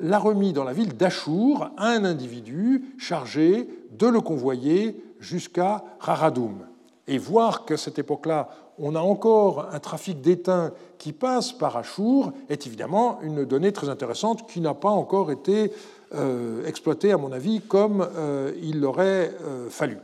[0.00, 6.66] l'a remis dans la ville d'Achour à un individu chargé de le convoyer jusqu'à Raradoum.
[7.06, 12.32] Et voir qu'à cette époque-là, on a encore un trafic d'étain qui passe par Achour
[12.48, 15.72] est évidemment une donnée très intéressante qui n'a pas encore été
[16.14, 19.98] euh, exploitée, à mon avis, comme euh, il l'aurait euh, fallu.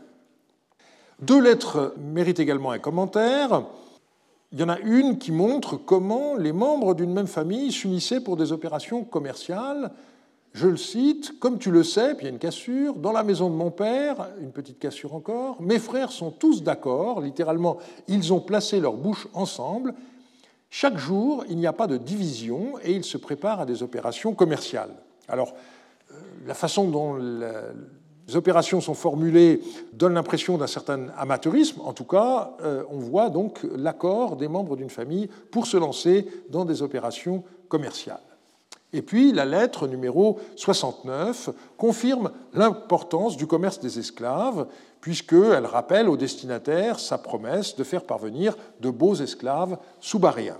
[1.20, 3.64] Deux lettres méritent également un commentaire.
[4.52, 8.36] Il y en a une qui montre comment les membres d'une même famille s'unissaient pour
[8.36, 9.92] des opérations commerciales.
[10.52, 13.22] Je le cite, comme tu le sais, puis il y a une cassure, dans la
[13.22, 18.32] maison de mon père, une petite cassure encore, mes frères sont tous d'accord, littéralement, ils
[18.32, 19.94] ont placé leur bouche ensemble.
[20.68, 24.34] Chaque jour, il n'y a pas de division et ils se préparent à des opérations
[24.34, 24.94] commerciales.
[25.28, 25.54] Alors,
[26.10, 26.14] euh,
[26.46, 27.16] la façon dont
[28.30, 29.60] les opérations sont formulées
[29.92, 31.80] donnent l'impression d'un certain amateurisme.
[31.84, 36.28] En tout cas, euh, on voit donc l'accord des membres d'une famille pour se lancer
[36.48, 38.20] dans des opérations commerciales.
[38.92, 44.68] Et puis la lettre numéro 69 confirme l'importance du commerce des esclaves,
[45.00, 50.58] puisqu'elle rappelle au destinataire sa promesse de faire parvenir de beaux esclaves sous-baréens.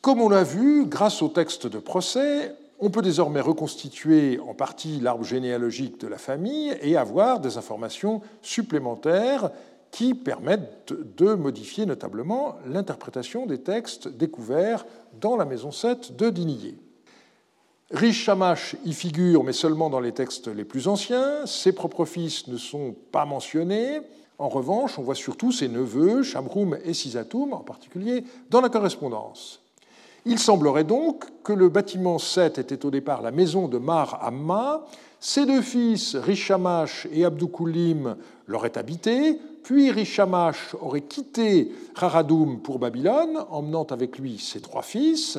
[0.00, 5.00] Comme on l'a vu, grâce au texte de procès, on peut désormais reconstituer en partie
[5.00, 9.50] l'arbre généalogique de la famille et avoir des informations supplémentaires
[9.90, 14.86] qui permettent de modifier notablement l'interprétation des textes découverts
[15.20, 16.76] dans la maison 7 de Dinillé.
[17.90, 21.46] Riche Shamash y figure, mais seulement dans les textes les plus anciens.
[21.46, 24.00] Ses propres fils ne sont pas mentionnés.
[24.38, 29.62] En revanche, on voit surtout ses neveux, Shamroum et Sisatoum en particulier, dans la correspondance.
[30.30, 34.84] Il semblerait donc que le bâtiment 7 était au départ la maison de Mar Amma.
[35.20, 38.14] Ses deux fils, Rishamash et Abdoukulim,
[38.46, 45.38] l'auraient habité, puis Rishamash aurait quitté Haradoum pour Babylone, emmenant avec lui ses trois fils.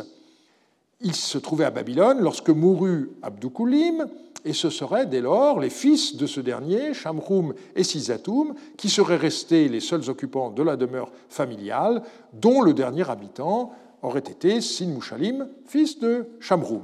[1.02, 4.08] Il se trouvait à Babylone lorsque mourut Abdoukulim,
[4.44, 9.18] et ce seraient dès lors les fils de ce dernier, Shamroum et Sisatoum, qui seraient
[9.18, 12.02] restés les seuls occupants de la demeure familiale,
[12.34, 16.84] dont le dernier habitant aurait été Sin Mushalim, fils de Shamroum.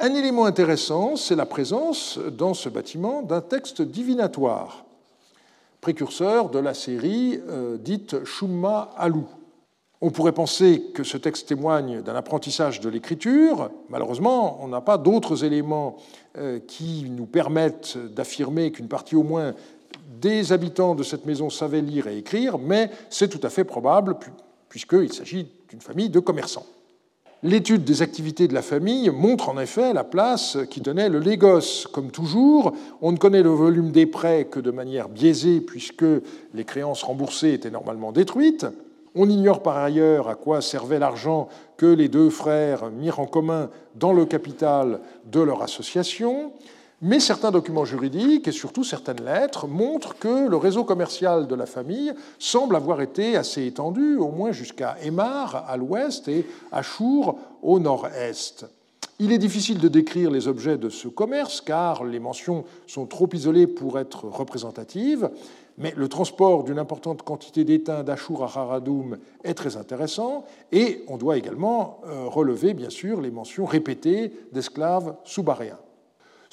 [0.00, 4.84] Un élément intéressant, c'est la présence dans ce bâtiment d'un texte divinatoire,
[5.80, 9.26] précurseur de la série euh, dite Shumma Alou.
[10.00, 13.70] On pourrait penser que ce texte témoigne d'un apprentissage de l'écriture.
[13.88, 15.98] Malheureusement, on n'a pas d'autres éléments
[16.36, 19.54] euh, qui nous permettent d'affirmer qu'une partie au moins
[20.20, 24.16] des habitants de cette maison savaient lire et écrire, mais c'est tout à fait probable
[24.68, 26.66] puisqu'il s'agit d'une famille de commerçants.
[27.42, 31.88] L'étude des activités de la famille montre en effet la place qui donnait le Légos.
[31.90, 36.04] Comme toujours, on ne connaît le volume des prêts que de manière biaisée, puisque
[36.52, 38.66] les créances remboursées étaient normalement détruites.
[39.14, 43.70] On ignore par ailleurs à quoi servait l'argent que les deux frères mirent en commun
[43.94, 46.52] dans le capital de leur association,
[47.02, 51.66] mais certains documents juridiques et surtout certaines lettres montrent que le réseau commercial de la
[51.66, 57.80] famille semble avoir été assez étendu, au moins jusqu'à Emar à l'ouest et Achour au
[57.80, 58.66] nord-est.
[59.18, 63.28] Il est difficile de décrire les objets de ce commerce car les mentions sont trop
[63.32, 65.28] isolées pour être représentatives,
[65.78, 71.16] mais le transport d'une importante quantité d'étain d'Achour à Haradoum est très intéressant, et on
[71.16, 75.78] doit également euh, relever, bien sûr, les mentions répétées d'esclaves sous-baréens.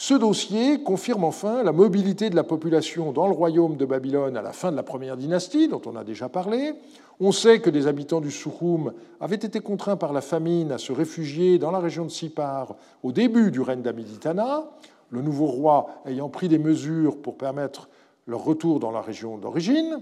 [0.01, 4.41] Ce dossier confirme enfin la mobilité de la population dans le royaume de Babylone à
[4.41, 6.71] la fin de la première dynastie, dont on a déjà parlé.
[7.19, 10.93] On sait que des habitants du Soukoum avaient été contraints par la famine à se
[10.93, 14.69] réfugier dans la région de Sipar au début du règne d'Amiditana,
[15.09, 17.89] le nouveau roi ayant pris des mesures pour permettre
[18.25, 19.99] leur retour dans la région d'origine,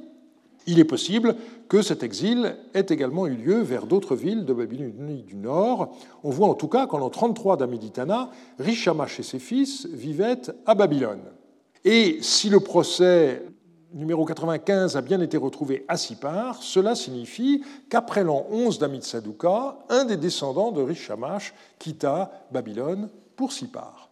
[0.68, 1.36] il est possible
[1.70, 5.96] que cet exil ait également eu lieu vers d'autres villes de Babylonie du Nord.
[6.24, 10.76] On voit en tout cas qu'en l'an 33 d'Amiditana, Rishamash et ses fils vivaient à
[10.76, 11.24] Babylone.
[11.86, 13.44] Et si le procès
[13.94, 20.04] numéro 95 a bien été retrouvé à Sipar, cela signifie qu'après l'an 11 d'Amidsaduka, un
[20.04, 24.10] des descendants de Rishamash quitta Babylone pour Sipar.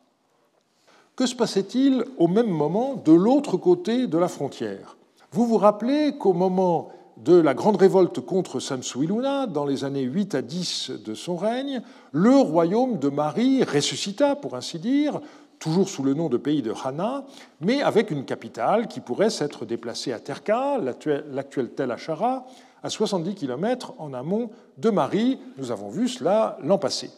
[1.15, 4.97] Que se passait-il au même moment de l'autre côté de la frontière?
[5.35, 10.33] Vous vous rappelez qu'au moment de la grande révolte contre Samsuiluna, dans les années 8
[10.33, 11.81] à 10 de son règne,
[12.13, 15.19] le royaume de Marie ressuscita, pour ainsi dire,
[15.59, 17.25] toujours sous le nom de pays de Hana,
[17.59, 22.45] mais avec une capitale qui pourrait s'être déplacée à Terka, l'actuel Tel Achara,
[22.81, 25.37] à 70 km en amont de Marie.
[25.57, 27.09] Nous avons vu cela l'an passé.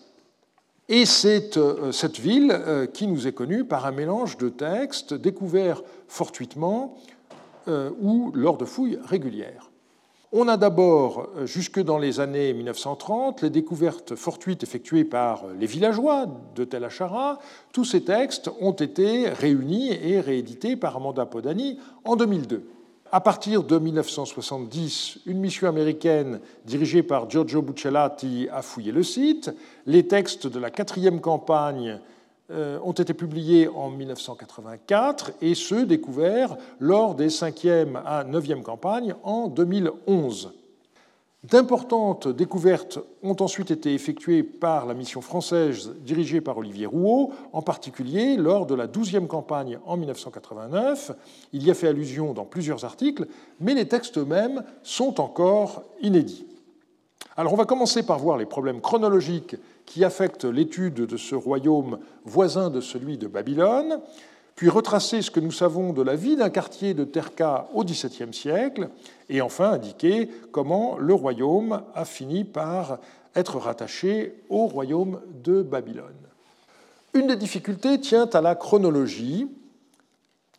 [0.89, 5.13] Et c'est euh, cette ville euh, qui nous est connue par un mélange de textes
[5.13, 6.95] découverts fortuitement
[8.01, 9.71] ou lors de fouilles régulières.
[10.33, 16.25] On a d'abord, jusque dans les années 1930, les découvertes fortuites effectuées par les villageois
[16.53, 17.39] de Tel Achara.
[17.71, 22.67] Tous ces textes ont été réunis et réédités par Amanda Podani en 2002.
[23.09, 29.49] À partir de 1970, une mission américaine dirigée par Giorgio Buccellati a fouillé le site.
[29.85, 31.97] Les textes de la quatrième campagne euh,
[32.49, 39.47] ont été publiés en 1984 et ceux découverts lors des cinquième à neuvième campagnes en
[39.47, 40.53] 2011.
[41.43, 47.61] D'importantes découvertes ont ensuite été effectuées par la mission française dirigée par Olivier Rouault, en
[47.61, 51.11] particulier lors de la 12e campagne en 1989.
[51.53, 53.27] Il y a fait allusion dans plusieurs articles,
[53.59, 56.45] mais les textes eux-mêmes sont encore inédits.
[57.37, 59.55] Alors on va commencer par voir les problèmes chronologiques
[59.87, 63.99] qui affectent l'étude de ce royaume voisin de celui de Babylone
[64.57, 68.33] puis retracer ce que nous savons de la vie d'un quartier de Terka au XVIIe
[68.33, 68.89] siècle,
[69.29, 72.97] et enfin indiquer comment le royaume a fini par
[73.35, 76.05] être rattaché au royaume de Babylone.
[77.13, 79.47] Une des difficultés tient à la chronologie,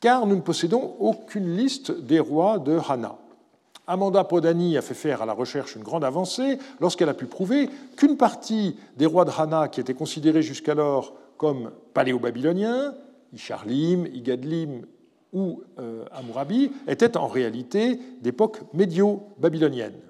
[0.00, 3.18] car nous ne possédons aucune liste des rois de Hana.
[3.88, 7.70] Amanda Podani a fait faire à la recherche une grande avancée lorsqu'elle a pu prouver
[7.96, 12.94] qu'une partie des rois de Hana qui étaient considérés jusqu'alors comme paléo-babyloniens,
[13.32, 14.82] Isharlim, Igadlim
[15.32, 20.00] ou euh, Amurabi, étaient en réalité d'époque médio-babylonienne.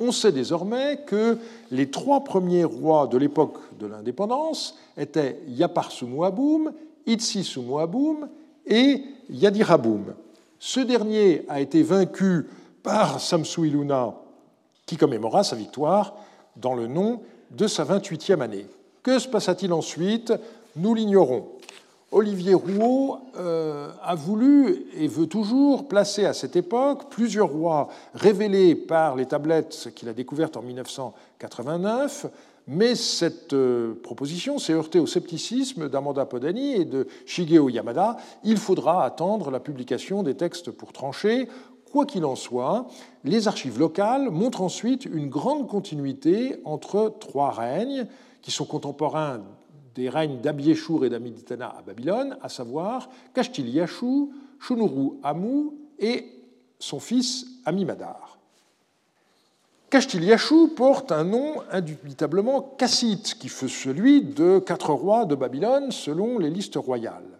[0.00, 1.38] On sait désormais que
[1.70, 6.72] les trois premiers rois de l'époque de l'indépendance étaient Yaparsumuaboum,
[7.06, 8.28] Itzisumuaboum
[8.66, 10.14] et Yadiraboum.
[10.58, 12.46] Ce dernier a été vaincu
[12.82, 14.14] par Samsu-Iluna,
[14.86, 16.14] qui commémora sa victoire
[16.56, 18.66] dans le nom de sa 28e année.
[19.02, 20.32] Que se passa-t-il ensuite?
[20.76, 21.46] Nous l'ignorons.
[22.12, 28.74] Olivier Rouault euh, a voulu et veut toujours placer à cette époque plusieurs rois révélés
[28.74, 32.26] par les tablettes qu'il a découvertes en 1989,
[32.68, 38.18] mais cette euh, proposition s'est heurtée au scepticisme d'Amanda Podani et de Shigeo Yamada.
[38.44, 41.48] Il faudra attendre la publication des textes pour trancher.
[41.92, 42.86] Quoi qu'il en soit,
[43.22, 48.06] les archives locales montrent ensuite une grande continuité entre trois règnes
[48.40, 49.42] qui sont contemporains
[49.94, 55.66] des règnes d'Abieshur et d'Amiditana à Babylone, à savoir Kashtil Yashu, Shunuru Amu
[55.98, 56.32] et
[56.78, 58.38] son fils Amimadar.
[59.90, 65.92] Kashtil Yashu porte un nom indubitablement cassite, qui fut celui de quatre rois de Babylone
[65.92, 67.38] selon les listes royales.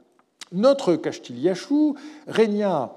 [0.53, 1.95] Notre Kashtil Yashu
[2.27, 2.93] régna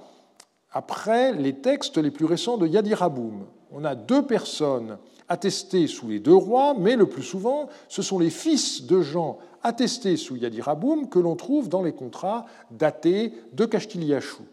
[0.76, 3.46] après les textes les plus récents de Yadiraboum.
[3.72, 4.98] On a deux personnes
[5.30, 9.40] attestés sous les deux rois, mais le plus souvent, ce sont les fils de Jean
[9.64, 14.44] attestés sous Yadiraboum que l'on trouve dans les contrats datés de Kashtiliachou.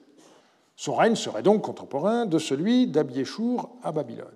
[0.77, 4.27] Son règne serait donc contemporain de celui d'Abieshur à Babylone.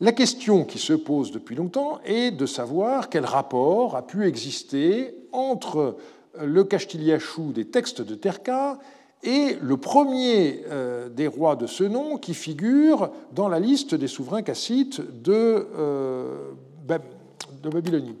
[0.00, 5.14] La question qui se pose depuis longtemps est de savoir quel rapport a pu exister
[5.32, 5.96] entre
[6.38, 8.78] le Kashtiliachou des textes de Terka
[9.22, 14.08] et le premier euh, des rois de ce nom qui figure dans la liste des
[14.08, 16.52] souverains cassites de, euh,
[16.86, 18.16] de Babylonie.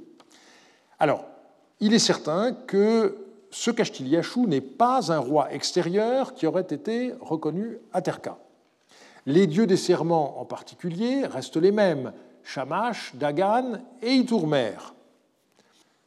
[0.98, 1.24] Alors,
[1.80, 3.16] il est certain que
[3.50, 8.38] ce Kashtiliachou n'est pas un roi extérieur qui aurait été reconnu à Terka.
[9.26, 14.76] Les dieux des serments en particulier restent les mêmes, Shamash, Dagan et Itourmer.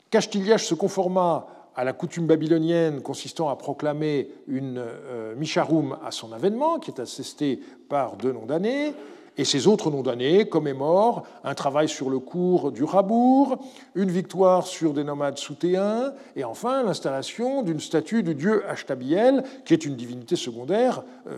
[0.09, 1.47] Kashtiliach se conforma
[1.79, 6.99] à la coutume babylonienne consistant à proclamer une euh, Misharum à son avènement, qui est
[6.99, 8.93] attesté par deux noms d'années,
[9.37, 13.59] et ces autres noms d'années commémorent un travail sur le cours du Rabour,
[13.95, 19.73] une victoire sur des nomades soutéens, et enfin l'installation d'une statue du dieu Ashtabiel, qui
[19.73, 21.37] est une divinité secondaire euh,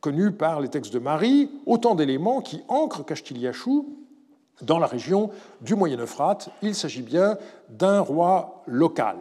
[0.00, 3.94] connue par les textes de Marie, autant d'éléments qui ancrent Kashtiliachou
[4.62, 5.28] dans la région
[5.60, 6.48] du Moyen-Euphrate.
[6.62, 7.36] Il s'agit bien
[7.68, 9.18] d'un roi local.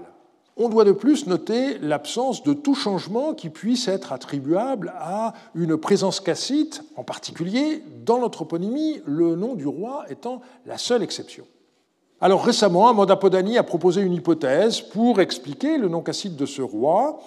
[0.57, 5.75] On doit de plus noter l'absence de tout changement qui puisse être attribuable à une
[5.75, 11.45] présence cassite, en particulier dans notre toponymie, le nom du roi étant la seule exception.
[12.21, 16.61] Alors récemment, Amanda Podani a proposé une hypothèse pour expliquer le nom cassite de ce
[16.61, 17.19] roi.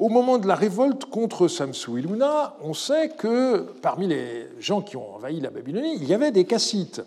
[0.00, 5.14] Au moment de la révolte contre Samsu-Iluna, on sait que parmi les gens qui ont
[5.14, 7.00] envahi la Babylonie, il y avait des cassites.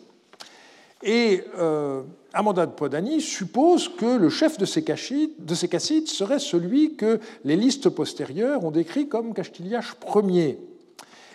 [1.04, 2.02] Et euh,
[2.34, 8.64] Amanda Podani suppose que le chef de ces, cassites serait celui que les listes postérieures
[8.64, 10.60] ont décrit comme Castiliache Ier.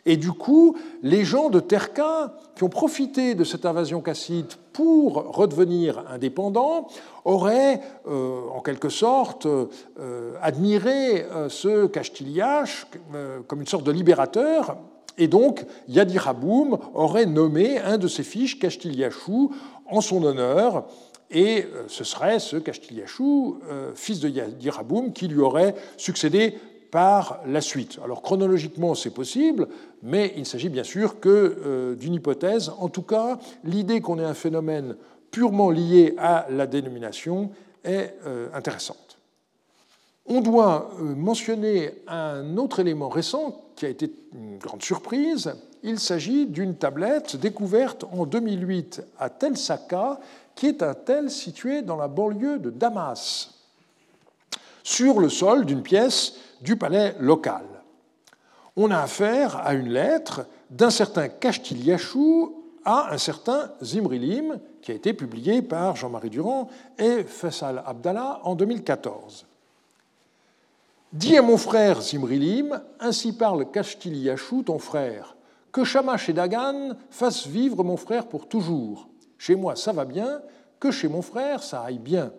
[0.05, 5.33] Et du coup, les gens de Terka, qui ont profité de cette invasion cassite pour
[5.33, 6.89] redevenir indépendants,
[7.25, 12.89] auraient, euh, en quelque sorte, euh, admiré ce Castiliache
[13.47, 14.77] comme une sorte de libérateur,
[15.19, 19.53] et donc Yadiraboum aurait nommé un de ses fils Castiliachou
[19.87, 20.87] en son honneur,
[21.33, 26.59] et euh, ce serait ce Castiliachou, euh, fils de Yadiraboum, qui lui aurait succédé
[26.91, 27.99] par la suite.
[28.05, 29.69] Alors chronologiquement, c'est possible,
[30.03, 31.29] mais il s'agit bien sûr que
[31.65, 32.71] euh, d'une hypothèse.
[32.79, 34.97] En tout cas, l'idée qu'on ait un phénomène
[35.31, 37.51] purement lié à la dénomination
[37.85, 38.15] est
[38.55, 39.12] intéressante.
[40.27, 45.53] On doit mentionner un autre élément récent qui a été une grande surprise.
[45.83, 50.21] Il s'agit d'une tablette découverte en 2008 à Tel Saka,
[50.55, 53.55] qui est un tel situé dans la banlieue de Damas,
[54.85, 57.65] sur le sol d'une pièce du palais local.
[58.77, 64.95] On a affaire à une lettre d'un certain Kashtiliachou à un certain Zimrilim, qui a
[64.95, 66.69] été publié par Jean-Marie Durand
[66.99, 69.47] et Faisal Abdallah en 2014.
[71.13, 75.37] Dis à mon frère Zimrilim, ainsi parle Kashtiliachou, ton frère,
[75.71, 79.09] que Shamash et Dagan fassent vivre mon frère pour toujours.
[79.37, 80.41] Chez moi, ça va bien,
[80.81, 82.33] que chez mon frère, ça aille bien.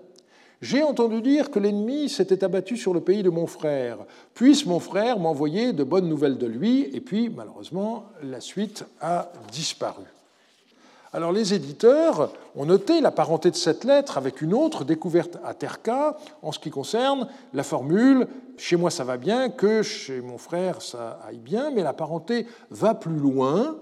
[0.60, 4.00] J'ai entendu dire que l'ennemi s'était abattu sur le pays de mon frère.
[4.34, 9.32] Puisse mon frère m'envoyer de bonnes nouvelles de lui Et puis, malheureusement, la suite a
[9.52, 10.06] disparu.
[11.16, 15.54] Alors les éditeurs ont noté la parenté de cette lettre avec une autre découverte à
[15.54, 20.40] Terka en ce qui concerne la formule chez moi ça va bien que chez mon
[20.40, 23.76] frère ça aille bien, mais la parenté va plus loin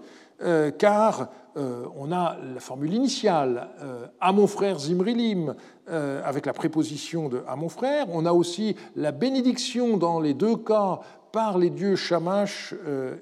[0.43, 5.55] euh, car euh, on a la formule initiale euh, à mon frère Zimrilim
[5.87, 10.55] avec la préposition de à mon frère, on a aussi la bénédiction dans les deux
[10.55, 11.01] cas
[11.33, 12.73] par les dieux Shamash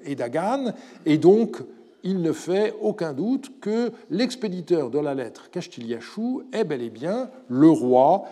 [0.04, 0.72] et Dagan,
[1.04, 1.64] et donc
[2.04, 7.30] il ne fait aucun doute que l'expéditeur de la lettre Kastiliachou est bel et bien
[7.48, 8.24] le roi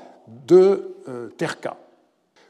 [0.47, 1.77] de euh, Terka.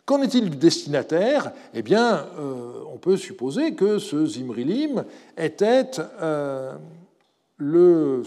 [0.04, 1.52] Qu'en est-il du destinataire?
[1.74, 5.04] Eh bien, euh, on peut supposer que ce Zimrilim
[5.36, 5.90] était
[6.22, 6.74] euh,
[7.58, 8.22] le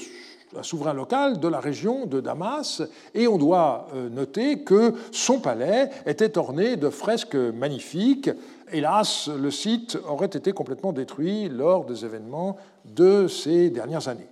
[0.61, 2.83] souverain local de la région de Damas,
[3.15, 8.29] et on doit noter que son palais était orné de fresques magnifiques
[8.71, 14.29] hélas, le site aurait été complètement détruit lors des événements de ces dernières années.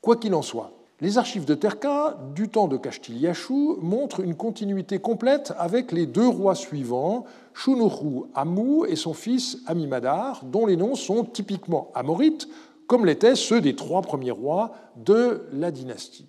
[0.00, 4.98] Quoi qu'il en soit, les archives de Terka du temps de Kastiliachou montrent une continuité
[4.98, 10.94] complète avec les deux rois suivants, Shunuru Amu et son fils Amimadar, dont les noms
[10.94, 12.48] sont typiquement amorites,
[12.86, 16.26] comme l'étaient ceux des trois premiers rois de la dynastie.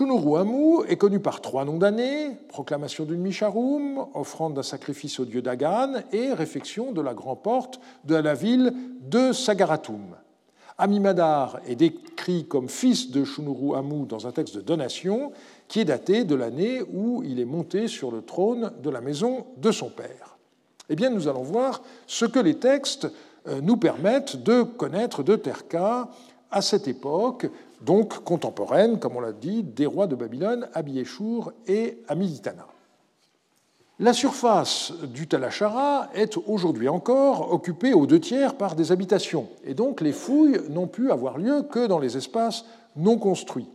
[0.00, 5.42] Amu est connu par trois noms d'années proclamation d'une Misharum, offrande d'un sacrifice au dieu
[5.42, 10.16] Dagan et réfection de la grande porte de la ville de Sagaratum.
[10.78, 13.24] Amimadar est décrit comme fils de
[13.74, 15.32] Amu dans un texte de donation
[15.68, 19.46] qui est daté de l'année où il est monté sur le trône de la maison
[19.56, 20.36] de son père.
[20.90, 23.08] Eh bien, nous allons voir ce que les textes
[23.48, 26.08] euh, nous permettent de connaître de Terka
[26.50, 27.48] à cette époque,
[27.80, 30.80] donc contemporaine, comme on l'a dit, des rois de Babylone, à
[31.66, 32.14] et à.
[33.98, 39.72] La surface du Talachara est aujourd'hui encore occupée aux deux tiers par des habitations, et
[39.72, 43.68] donc les fouilles n'ont pu avoir lieu que dans les espaces non construits.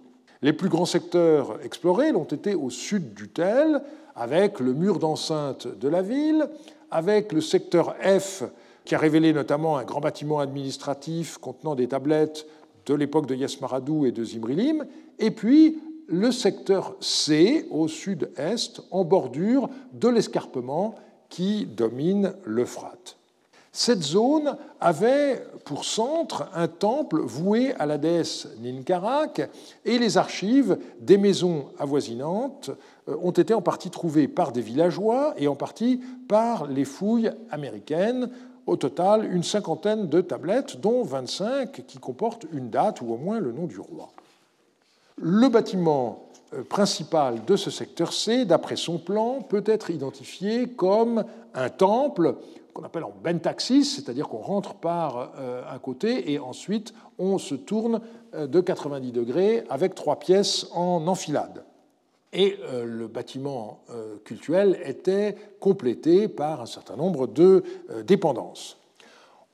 [0.43, 3.82] Les plus grands secteurs explorés l'ont été au sud du Tel,
[4.15, 6.47] avec le mur d'enceinte de la ville,
[6.91, 8.43] avec le secteur F,
[8.86, 12.45] qui a révélé notamment un grand bâtiment administratif contenant des tablettes
[12.86, 14.86] de l'époque de Yasmaradou et de Zimrilim,
[15.19, 20.95] et puis le secteur C au sud-est, en bordure de l'escarpement
[21.29, 23.17] qui domine l'Euphrate.
[23.73, 29.49] Cette zone avait pour centre un temple voué à la déesse Ninkarak
[29.86, 32.71] et les archives des maisons avoisinantes
[33.07, 37.32] euh, ont été en partie trouvées par des villageois et en partie par les fouilles
[37.49, 38.29] américaines
[38.68, 43.39] au total une cinquantaine de tablettes, dont 25 qui comportent une date ou au moins
[43.39, 44.09] le nom du roi.
[45.18, 51.24] Le bâtiment euh, principal de ce secteur C, d'après son plan, peut être identifié comme
[51.53, 52.36] un temple
[52.74, 57.55] qu'on appelle en bentaxis, c'est-à-dire qu'on rentre par euh, un côté et ensuite on se
[57.55, 58.01] tourne
[58.34, 61.64] euh, de 90 degrés avec trois pièces en enfilade
[62.34, 68.77] et euh, le bâtiment euh, cultuel était complété par un certain nombre de euh, dépendances.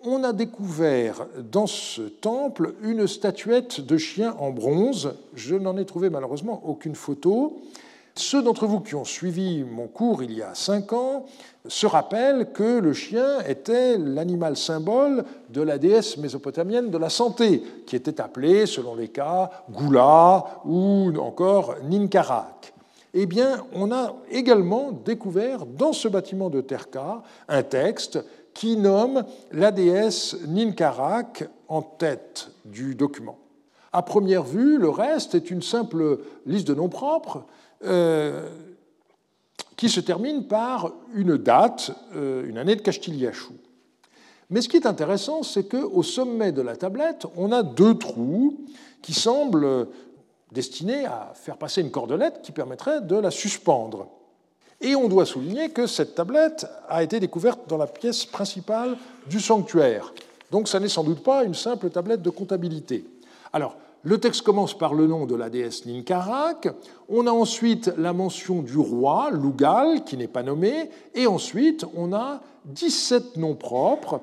[0.01, 5.15] On a découvert dans ce temple une statuette de chien en bronze.
[5.33, 7.59] Je n'en ai trouvé malheureusement aucune photo.
[8.17, 11.27] Ceux d'entre vous qui ont suivi mon cours il y a cinq ans
[11.67, 17.61] se rappellent que le chien était l'animal symbole de la déesse mésopotamienne de la santé,
[17.85, 22.73] qui était appelée, selon les cas, Gula ou encore Ninkarak
[23.13, 29.23] eh bien, on a également découvert dans ce bâtiment de Terka un texte qui nomme
[29.51, 33.37] la déesse Ninkarak en tête du document.
[33.93, 37.45] À première vue, le reste est une simple liste de noms propres
[39.77, 43.53] qui se termine par une date, euh, une année de Castiliachou.
[44.49, 48.57] Mais ce qui est intéressant, c'est qu'au sommet de la tablette, on a deux trous
[49.01, 49.87] qui semblent
[50.51, 54.07] destinée à faire passer une cordelette qui permettrait de la suspendre.
[54.81, 58.97] Et on doit souligner que cette tablette a été découverte dans la pièce principale
[59.29, 60.13] du sanctuaire.
[60.49, 63.05] Donc ça n'est sans doute pas une simple tablette de comptabilité.
[63.51, 63.75] Alors,
[64.07, 66.69] le texte commence par le nom de la déesse Ninkarak,
[67.09, 72.13] on a ensuite la mention du roi, Lugal, qui n'est pas nommé, et ensuite on
[72.13, 74.21] a 17 noms propres,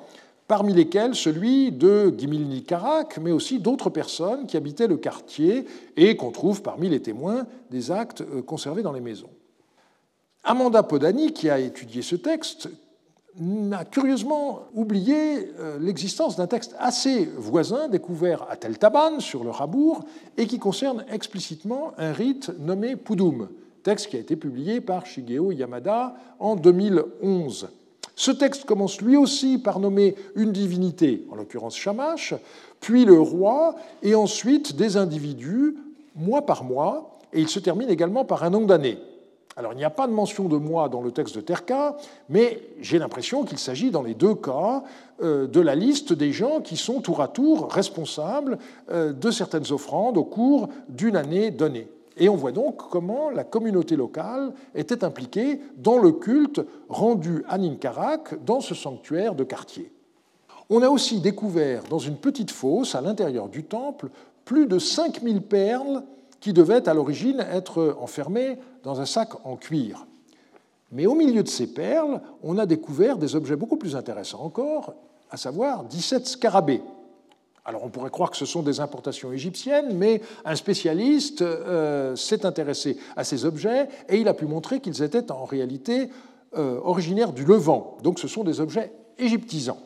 [0.48, 5.66] parmi lesquels celui de Gimilni Karak, mais aussi d'autres personnes qui habitaient le quartier
[5.98, 9.30] et qu'on trouve parmi les témoins des actes euh, conservés dans les maisons.
[10.44, 12.70] Amanda Podani, qui a étudié ce texte,
[13.38, 19.50] n'a curieusement oublié euh, l'existence d'un texte assez voisin découvert à Tel Taban, sur le
[19.50, 20.04] Rabour,
[20.36, 23.48] et qui concerne explicitement un rite nommé Poudoum,
[23.82, 27.68] texte qui a été publié par Shigeo Yamada en 2011.
[28.16, 32.34] Ce texte commence lui aussi par nommer une divinité, en l'occurrence Shamash,
[32.80, 35.76] puis le roi, et ensuite des individus,
[36.14, 38.98] mois par mois, et il se termine également par un nombre d'années.
[39.56, 41.96] Alors il n'y a pas de mention de moi dans le texte de Terka,
[42.28, 44.82] mais j'ai l'impression qu'il s'agit dans les deux cas
[45.22, 48.58] euh, de la liste des gens qui sont tour à tour responsables
[48.90, 51.88] euh, de certaines offrandes au cours d'une année donnée.
[52.16, 57.58] Et on voit donc comment la communauté locale était impliquée dans le culte rendu à
[57.58, 59.92] Ninkarak dans ce sanctuaire de quartier.
[60.70, 64.10] On a aussi découvert dans une petite fosse à l'intérieur du temple
[64.44, 66.02] plus de 5000 perles
[66.44, 70.06] qui devaient à l'origine être enfermées dans un sac en cuir.
[70.92, 74.92] Mais au milieu de ces perles, on a découvert des objets beaucoup plus intéressants encore,
[75.30, 76.82] à savoir 17 scarabées.
[77.64, 82.44] Alors on pourrait croire que ce sont des importations égyptiennes, mais un spécialiste euh, s'est
[82.44, 86.10] intéressé à ces objets et il a pu montrer qu'ils étaient en réalité
[86.58, 87.96] euh, originaires du Levant.
[88.02, 89.80] Donc ce sont des objets égyptisants.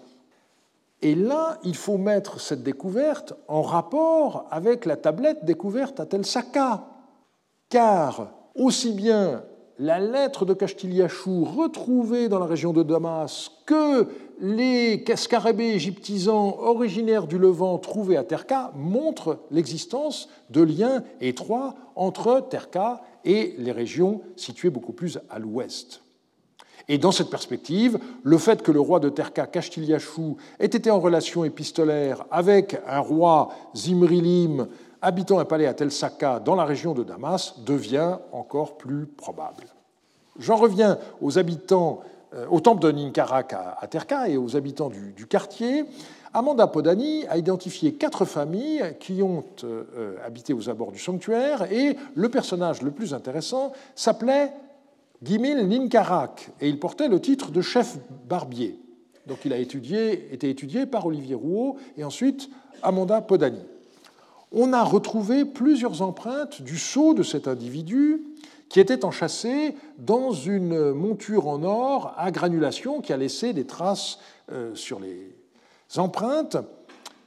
[1.01, 6.27] Et là, il faut mettre cette découverte en rapport avec la tablette découverte à Tel
[6.27, 6.87] Saka,
[7.69, 9.45] car aussi bien
[9.79, 14.09] la lettre de Castiliachou retrouvée dans la région de Damas que
[14.41, 22.45] les scarabées égyptisants originaires du Levant trouvés à Terka montrent l'existence de liens étroits entre
[22.49, 26.03] Terka et les régions situées beaucoup plus à l'ouest.
[26.89, 31.01] Et dans cette perspective, le fait que le roi de Terka, Kastiliachou, ait été en
[31.01, 34.67] relation épistolaire avec un roi Zimrilim
[35.03, 39.65] habitant un palais à Tel Saka dans la région de Damas devient encore plus probable.
[40.39, 42.01] J'en reviens aux habitants,
[42.35, 45.85] euh, au temple de Ninkarak à Terka et aux habitants du, quartier.
[46.33, 51.97] Amanda Podani a identifié quatre familles qui ont euh, habité aux abords du sanctuaire et
[52.15, 54.53] le personnage le plus intéressant s'appelait
[55.23, 57.99] Gimil Ninkarak, et il portait le titre de chef
[58.29, 58.79] barbier.
[59.27, 62.49] Donc il a étudié, été étudié par Olivier Rouault et ensuite
[62.83, 63.63] Amanda Podani.
[64.53, 68.23] On a retrouvé plusieurs empreintes du sceau de cet individu
[68.69, 74.19] qui était enchâssé dans une monture en or à granulation qui a laissé des traces
[74.53, 75.35] euh, sur les
[75.97, 76.57] empreintes.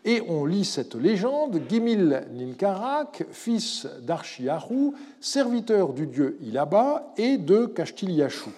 [0.04, 7.68] Et on lit cette légende, Gimil Ninkarak, fils d'Archiahu, serviteur du dieu Ilaba et de
[7.68, 8.52] Kashtiliachou.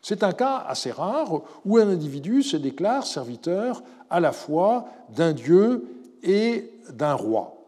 [0.00, 5.32] C'est un cas assez rare où un individu se déclare serviteur à la fois d'un
[5.32, 5.84] dieu
[6.22, 7.62] et d'un roi.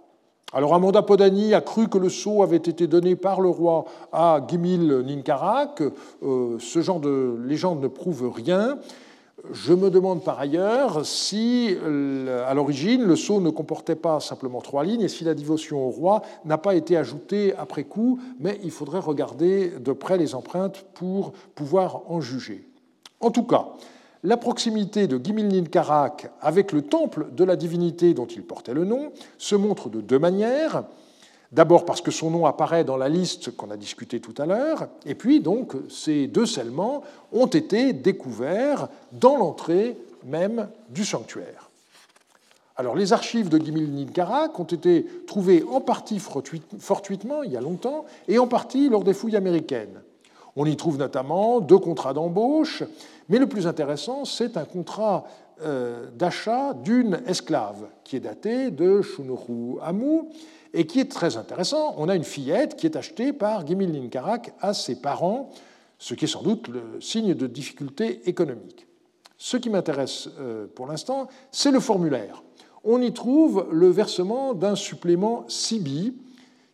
[0.52, 4.40] Alors Amanda Podani a cru que le sceau avait été donné par le roi à
[4.48, 5.82] Gimil Ninkarak.
[6.22, 8.78] Euh, ce genre de légende ne prouve rien.
[9.52, 11.76] Je me demande par ailleurs si,
[12.46, 15.90] à l'origine, le sceau ne comportait pas simplement trois lignes et si la dévotion au
[15.90, 20.86] roi n'a pas été ajoutée après coup, mais il faudrait regarder de près les empreintes
[20.94, 22.66] pour pouvoir en juger.
[23.20, 23.68] En tout cas,
[24.22, 28.84] la proximité de Gimilnin Karak avec le temple de la divinité dont il portait le
[28.84, 30.84] nom se montre de deux manières.
[31.54, 34.88] D'abord parce que son nom apparaît dans la liste qu'on a discutée tout à l'heure,
[35.06, 41.70] et puis donc ces deux scellements ont été découverts dans l'entrée même du sanctuaire.
[42.74, 47.60] Alors les archives de Gimil Nidgarak ont été trouvées en partie fortuitement il y a
[47.60, 50.00] longtemps et en partie lors des fouilles américaines.
[50.56, 52.82] On y trouve notamment deux contrats d'embauche,
[53.28, 55.24] mais le plus intéressant, c'est un contrat
[55.62, 60.22] euh, d'achat d'une esclave qui est daté de Shunuru Amu
[60.72, 61.94] et qui est très intéressant.
[61.98, 65.50] On a une fillette qui est achetée par Gimil Ninkarak à ses parents,
[65.98, 68.86] ce qui est sans doute le signe de difficulté économique.
[69.38, 72.42] Ce qui m'intéresse euh, pour l'instant, c'est le formulaire.
[72.82, 76.14] On y trouve le versement d'un supplément Sibi,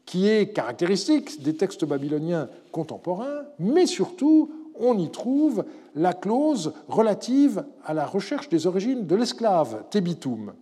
[0.06, 5.64] qui est caractéristique des textes babyloniens contemporains, mais surtout, on y trouve
[5.94, 10.52] la clause relative à la recherche des origines de l'esclave, Tebitum.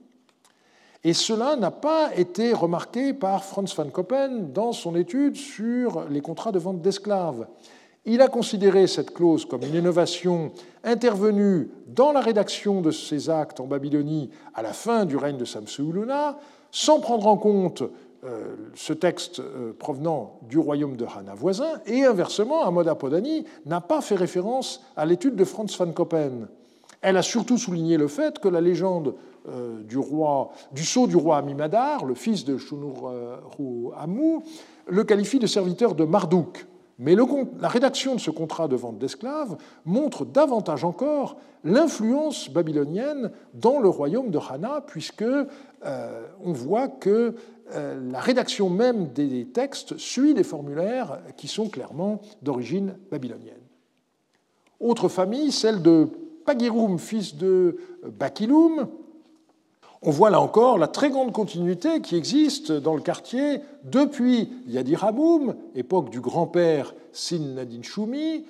[1.04, 6.20] Et cela n'a pas été remarqué par Franz van Koppen dans son étude sur les
[6.20, 7.46] contrats de vente d'esclaves.
[8.04, 10.50] Il a considéré cette clause comme une innovation
[10.82, 15.44] intervenue dans la rédaction de ces actes en Babylonie à la fin du règne de
[15.44, 16.38] Samsu-Uluna,
[16.70, 17.82] sans prendre en compte
[18.74, 24.00] ce texte euh, provenant du royaume de Hana voisin, et inversement, Amoda Podani n'a pas
[24.00, 26.48] fait référence à l'étude de Franz van Koppen.
[27.00, 29.14] Elle a surtout souligné le fait que la légende
[29.48, 34.40] euh, du, roi, du sceau du roi Amimadar, le fils de Shunuru Amu,
[34.88, 36.66] le qualifie de serviteur de Marduk.
[36.98, 37.14] Mais
[37.60, 43.88] la rédaction de ce contrat de vente d'esclaves montre davantage encore l'influence babylonienne dans le
[43.88, 47.32] royaume de Hana, puisque euh, on voit que euh,
[47.74, 53.54] la rédaction même des textes suit des formulaires qui sont clairement d'origine babylonienne.
[54.80, 56.08] Autre famille, celle de
[56.44, 58.88] Pagirum, fils de Bakilum.
[60.00, 65.56] On voit là encore la très grande continuité qui existe dans le quartier depuis Yadiraboum,
[65.74, 68.44] époque du grand-père Sin Nadin Shumi,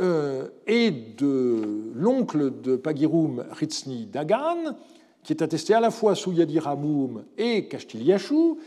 [0.00, 4.74] euh, et de l'oncle de Pagirum, Ritsni Dagan,
[5.26, 8.58] qui est attesté à la fois sous Yadiramoum et Kashtiliachou.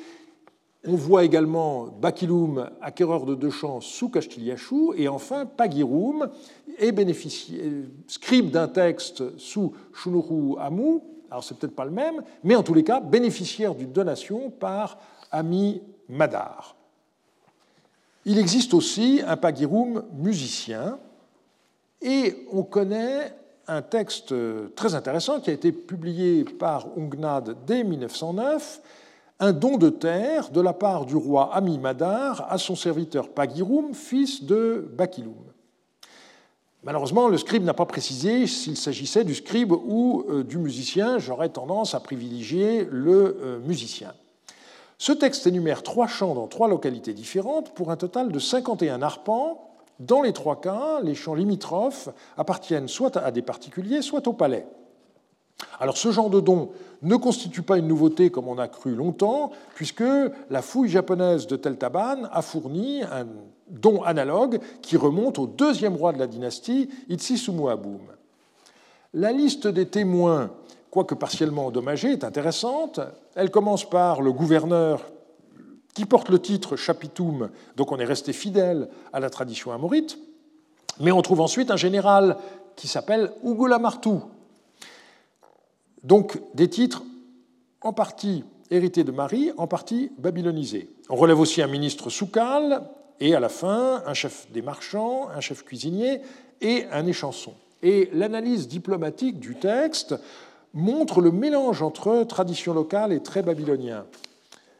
[0.86, 6.30] On voit également Bakiloum, acquéreur de deux champs, sous Kashtiliachou, et enfin Pagiroum,
[6.78, 6.94] et
[8.08, 11.02] scribe d'un texte sous Shunuru Amou,
[11.32, 15.00] alors c'est peut-être pas le même, mais en tous les cas bénéficiaire d'une donation par
[15.32, 16.76] Ami Madar.
[18.26, 21.00] Il existe aussi un Pagiroum musicien,
[22.02, 23.34] et on connaît
[23.70, 24.34] un texte
[24.76, 28.82] très intéressant qui a été publié par Ungnad dès 1909,
[29.40, 34.44] un don de terre de la part du roi Amimadar à son serviteur Pagirum, fils
[34.44, 35.36] de Bakiloum.
[36.84, 41.20] Malheureusement, le scribe n'a pas précisé s'il s'agissait du scribe ou euh, du musicien.
[41.20, 44.14] J'aurais tendance à privilégier le euh, musicien.
[44.98, 49.69] Ce texte énumère trois chants dans trois localités différentes pour un total de 51 arpents
[50.00, 54.66] dans les trois cas, les champs limitrophes appartiennent soit à des particuliers, soit au palais.
[55.80, 56.70] Alors ce genre de don
[57.02, 60.04] ne constitue pas une nouveauté comme on a cru longtemps, puisque
[60.50, 63.28] la fouille japonaise de Tel Taban a fourni un
[63.70, 68.00] don analogue qui remonte au deuxième roi de la dynastie, Itsisumuabum.
[69.14, 70.52] La liste des témoins,
[70.92, 73.02] quoique partiellement endommagée, est intéressante.
[73.36, 75.04] Elle commence par le gouverneur
[76.00, 80.18] qui porte le titre Chapitum, donc on est resté fidèle à la tradition amorite,
[81.02, 82.38] mais on trouve ensuite un général
[82.78, 84.24] qui s'appelle Ugula Martou.
[86.06, 87.04] Donc des titres
[87.82, 90.88] en partie hérités de Marie, en partie babylonisés.
[91.10, 92.82] On relève aussi un ministre soukal,
[93.20, 96.22] et à la fin un chef des marchands, un chef cuisinier
[96.62, 97.56] et un échanson.
[97.84, 100.16] Et l'analyse diplomatique du texte
[100.74, 104.06] montre le mélange entre tradition locale et trait babylonien.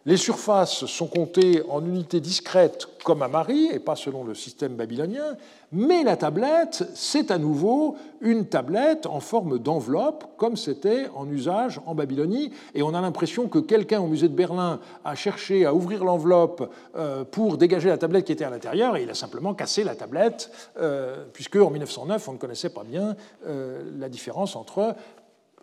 [0.10, 4.74] Les surfaces sont comptées en unités discrètes comme à Marie et pas selon le système
[4.74, 5.38] babylonien,
[5.72, 11.80] mais la tablette, c'est à nouveau une tablette en forme d'enveloppe comme c'était en usage
[11.86, 12.52] en Babylonie.
[12.74, 16.72] Et on a l'impression que quelqu'un au musée de Berlin a cherché à ouvrir l'enveloppe
[16.96, 19.94] euh, pour dégager la tablette qui était à l'intérieur et il a simplement cassé la
[19.94, 20.50] tablette,
[20.80, 24.96] euh, puisque en 1909 on ne connaissait pas bien euh, la différence entre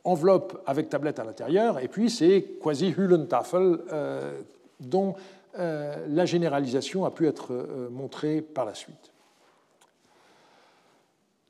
[0.06, 4.40] enveloppe avec tablette à l'intérieur, et puis c'est quasi Hüllentafel euh,
[4.80, 5.14] dont
[5.58, 9.10] euh, la généralisation a pu être euh, montrée par la suite.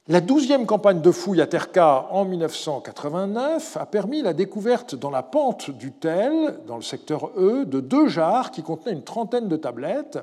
[0.09, 5.25] La douzième campagne de fouilles à Terka en 1989 a permis la découverte dans la
[5.25, 9.57] pente du Tel, dans le secteur E, de deux jarres qui contenaient une trentaine de
[9.57, 10.21] tablettes.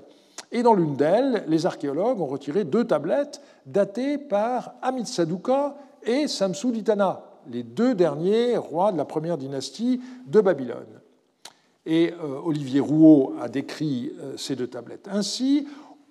[0.53, 6.29] Et dans l'une d'elles, les archéologues ont retiré deux tablettes datées par Amit Saduka et
[6.29, 11.01] Samsuditana, les deux derniers rois de la première dynastie de Babylone.
[11.85, 15.67] Et euh, Olivier Rouault a décrit euh, ces deux tablettes ainsi.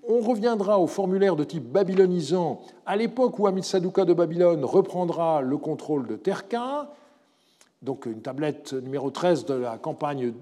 [0.07, 5.41] On reviendra au formulaire de type babylonisant à l'époque où Amit Saduka de Babylone reprendra
[5.41, 6.93] le contrôle de Terka,
[7.83, 10.33] donc une tablette numéro 13 de la campagne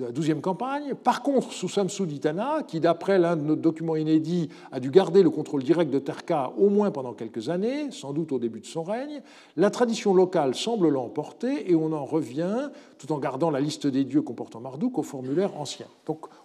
[0.00, 0.94] la douzième campagne.
[0.94, 5.30] Par contre, sous Samsuditana, qui d'après l'un de nos documents inédits a dû garder le
[5.30, 8.82] contrôle direct de Terka au moins pendant quelques années, sans doute au début de son
[8.82, 9.22] règne,
[9.56, 14.04] la tradition locale semble l'emporter et on en revient, tout en gardant la liste des
[14.04, 15.86] dieux comportant Marduk, au formulaire ancien.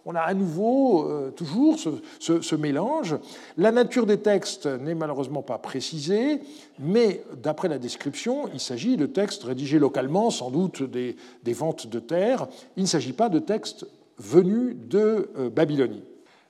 [0.05, 3.17] On a à nouveau euh, toujours ce, mélange.
[3.57, 6.41] La nature des textes n'est malheureusement pas précisée,
[6.79, 11.15] mais d'après la description, il s'agit de textes rédigés localement, sans doute des,
[11.47, 12.47] ventes de terre.
[12.77, 13.87] Il ne s'agit pas de textes
[14.17, 16.03] venus de euh, Babylonie.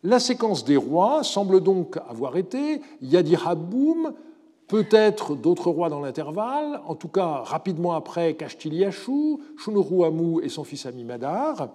[0.04, 4.14] La séquence des rois semble donc avoir été Yadiraboum,
[4.68, 10.86] peut-être d'autres rois dans l'intervalle, en tout cas rapidement après Kashtiliachou, Shunuruamu et son fils
[10.86, 11.70] Amimadar.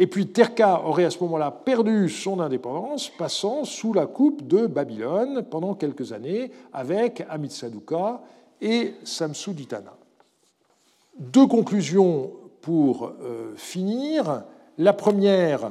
[0.00, 4.66] Et puis Terka aurait à ce moment-là perdu son indépendance, passant sous la coupe de
[4.66, 8.22] Babylone pendant quelques années avec Amitsaduka
[8.62, 9.92] et Samsuditana.
[11.18, 12.30] Deux conclusions
[12.62, 14.44] pour euh, finir.
[14.78, 15.70] La première,